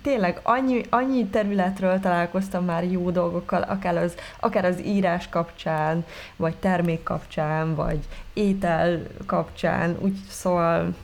tényleg 0.02 0.40
annyi, 0.44 0.82
annyi 0.90 1.26
területről 1.26 2.00
találkoztam 2.00 2.66
már 2.66 2.92
jó 2.92 3.12
dolgokkal, 3.12 3.62
akár 3.62 3.98
az, 3.98 4.16
akár 4.40 4.66
az 4.66 4.82
írás 4.86 5.30
kapcsán, 5.30 6.06
vagy 6.36 6.56
termék 6.56 7.04
kapcsán, 7.04 7.76
vagy 7.76 8.00
étel 8.34 9.04
kapcsán, 9.26 9.98
úgy 10.00 10.18
szóval 10.30 10.96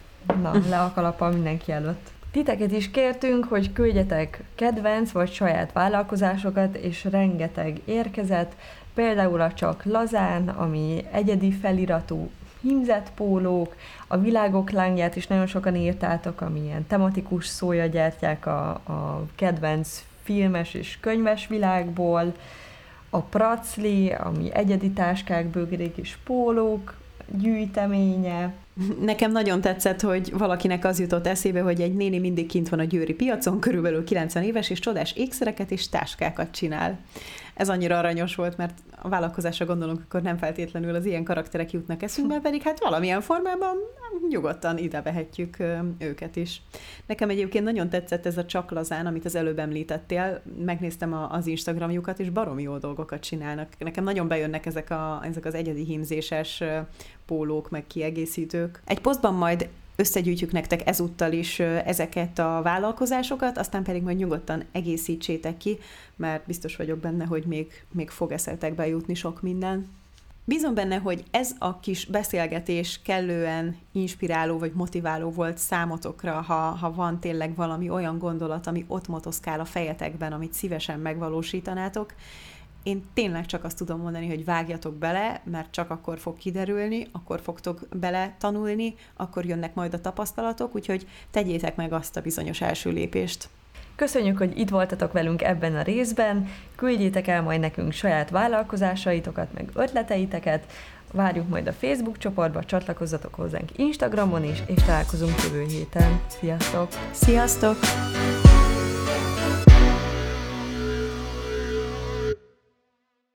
na, 0.41 0.51
le 0.69 0.79
a 0.79 0.91
kalapa 0.93 1.29
mindenki 1.29 1.71
előtt. 1.71 2.09
Titeket 2.31 2.71
is 2.71 2.91
kértünk, 2.91 3.45
hogy 3.45 3.73
küldjetek 3.73 4.43
kedvenc 4.55 5.11
vagy 5.11 5.31
saját 5.31 5.71
vállalkozásokat, 5.71 6.75
és 6.75 7.03
rengeteg 7.03 7.81
érkezett, 7.85 8.55
például 8.93 9.41
a 9.41 9.53
Csak 9.53 9.83
Lazán, 9.83 10.49
ami 10.49 11.05
egyedi 11.11 11.51
feliratú 11.51 12.29
hímzett 12.61 13.11
pólók, 13.15 13.75
a 14.07 14.17
világok 14.17 14.71
lángját 14.71 15.15
is 15.15 15.27
nagyon 15.27 15.47
sokan 15.47 15.75
írtátok, 15.75 16.41
ami 16.41 16.59
ilyen 16.59 16.87
tematikus 16.87 17.47
szója 17.47 17.85
gyártják 17.85 18.45
a, 18.45 18.69
a 18.69 19.25
kedvenc 19.35 20.03
filmes 20.23 20.73
és 20.73 20.97
könyves 20.99 21.47
világból, 21.47 22.33
a 23.09 23.21
Pracli, 23.21 24.11
ami 24.11 24.53
egyedi 24.53 24.91
táskák, 24.91 25.45
bögrék 25.45 25.97
és 25.97 26.17
pólók 26.23 26.98
gyűjteménye, 27.37 28.53
Nekem 29.01 29.31
nagyon 29.31 29.61
tetszett, 29.61 30.01
hogy 30.01 30.31
valakinek 30.37 30.85
az 30.85 30.99
jutott 30.99 31.27
eszébe, 31.27 31.61
hogy 31.61 31.81
egy 31.81 31.93
néni 31.93 32.19
mindig 32.19 32.47
kint 32.47 32.69
van 32.69 32.79
a 32.79 32.83
győri 32.83 33.13
piacon, 33.13 33.59
körülbelül 33.59 34.03
90 34.03 34.43
éves, 34.43 34.69
és 34.69 34.79
csodás 34.79 35.13
ékszereket 35.15 35.71
és 35.71 35.89
táskákat 35.89 36.51
csinál. 36.51 36.99
Ez 37.59 37.69
annyira 37.69 37.97
aranyos 37.97 38.35
volt, 38.35 38.57
mert 38.57 38.79
a 39.01 39.09
vállalkozásra 39.09 39.65
gondolunk, 39.65 40.01
akkor 40.03 40.21
nem 40.21 40.37
feltétlenül 40.37 40.95
az 40.95 41.05
ilyen 41.05 41.23
karakterek 41.23 41.71
jutnak 41.71 42.03
eszünkbe, 42.03 42.39
pedig 42.49 42.61
hát 42.61 42.79
valamilyen 42.79 43.21
formában 43.21 43.77
nyugodtan 44.29 44.77
ide 44.77 45.01
vehetjük 45.01 45.57
őket 45.97 46.35
is. 46.35 46.61
Nekem 47.05 47.29
egyébként 47.29 47.63
nagyon 47.63 47.89
tetszett 47.89 48.25
ez 48.25 48.37
a 48.37 48.45
csaklazán, 48.45 49.05
amit 49.05 49.25
az 49.25 49.35
előbb 49.35 49.59
említettél, 49.59 50.41
megnéztem 50.65 51.13
az 51.13 51.47
Instagramjukat, 51.47 52.19
és 52.19 52.29
baromi 52.29 52.61
jó 52.61 52.77
dolgokat 52.77 53.19
csinálnak. 53.19 53.67
Nekem 53.77 54.03
nagyon 54.03 54.27
bejönnek 54.27 54.65
ezek, 54.65 54.89
a, 54.89 55.21
ezek 55.23 55.45
az 55.45 55.53
egyedi 55.53 55.83
hímzéses 55.83 56.63
pólók, 57.25 57.69
meg 57.69 57.87
kiegészítők. 57.87 58.81
Egy 58.85 58.99
posztban 58.99 59.33
majd 59.33 59.69
összegyűjtjük 59.99 60.51
nektek 60.51 60.87
ezúttal 60.87 61.31
is 61.31 61.59
ezeket 61.59 62.39
a 62.39 62.59
vállalkozásokat, 62.63 63.57
aztán 63.57 63.83
pedig 63.83 64.01
majd 64.01 64.17
nyugodtan 64.17 64.63
egészítsétek 64.71 65.57
ki, 65.57 65.77
mert 66.15 66.45
biztos 66.45 66.75
vagyok 66.75 66.99
benne, 66.99 67.25
hogy 67.25 67.43
még, 67.45 67.67
még 67.91 68.09
fog 68.09 68.31
eszetekbe 68.31 68.87
jutni 68.87 69.13
sok 69.13 69.41
minden. 69.41 69.87
Bízom 70.45 70.73
benne, 70.73 70.97
hogy 70.97 71.23
ez 71.31 71.51
a 71.57 71.79
kis 71.79 72.05
beszélgetés 72.05 72.99
kellően 73.03 73.77
inspiráló 73.91 74.57
vagy 74.57 74.71
motiváló 74.73 75.31
volt 75.31 75.57
számotokra, 75.57 76.41
ha, 76.41 76.53
ha 76.53 76.93
van 76.93 77.19
tényleg 77.19 77.55
valami 77.55 77.89
olyan 77.89 78.17
gondolat, 78.17 78.67
ami 78.67 78.85
ott 78.87 79.07
motoszkál 79.07 79.59
a 79.59 79.65
fejetekben, 79.65 80.33
amit 80.33 80.53
szívesen 80.53 80.99
megvalósítanátok, 80.99 82.13
én 82.83 83.05
tényleg 83.13 83.45
csak 83.45 83.63
azt 83.63 83.77
tudom 83.77 84.01
mondani, 84.01 84.27
hogy 84.27 84.45
vágjatok 84.45 84.95
bele, 84.95 85.41
mert 85.43 85.71
csak 85.71 85.89
akkor 85.89 86.19
fog 86.19 86.37
kiderülni, 86.37 87.07
akkor 87.11 87.41
fogtok 87.41 87.87
bele 87.93 88.35
tanulni, 88.39 88.95
akkor 89.15 89.45
jönnek 89.45 89.73
majd 89.73 89.93
a 89.93 90.01
tapasztalatok, 90.01 90.75
úgyhogy 90.75 91.07
tegyétek 91.31 91.75
meg 91.75 91.93
azt 91.93 92.17
a 92.17 92.21
bizonyos 92.21 92.61
első 92.61 92.89
lépést. 92.89 93.49
Köszönjük, 93.95 94.37
hogy 94.37 94.59
itt 94.59 94.69
voltatok 94.69 95.11
velünk 95.11 95.41
ebben 95.41 95.75
a 95.75 95.81
részben, 95.81 96.47
küldjétek 96.75 97.27
el 97.27 97.41
majd 97.41 97.59
nekünk 97.59 97.91
saját 97.91 98.29
vállalkozásaitokat, 98.29 99.53
meg 99.53 99.69
ötleteiteket, 99.73 100.65
várjuk 101.11 101.47
majd 101.47 101.67
a 101.67 101.73
Facebook 101.73 102.17
csoportba, 102.17 102.63
csatlakozzatok 102.63 103.33
hozzánk 103.33 103.69
Instagramon 103.75 104.43
is, 104.43 104.63
és 104.65 104.83
találkozunk 104.83 105.43
jövő 105.43 105.65
héten. 105.65 106.21
Sziasztok! 106.27 106.87
Sziasztok! 107.11 107.77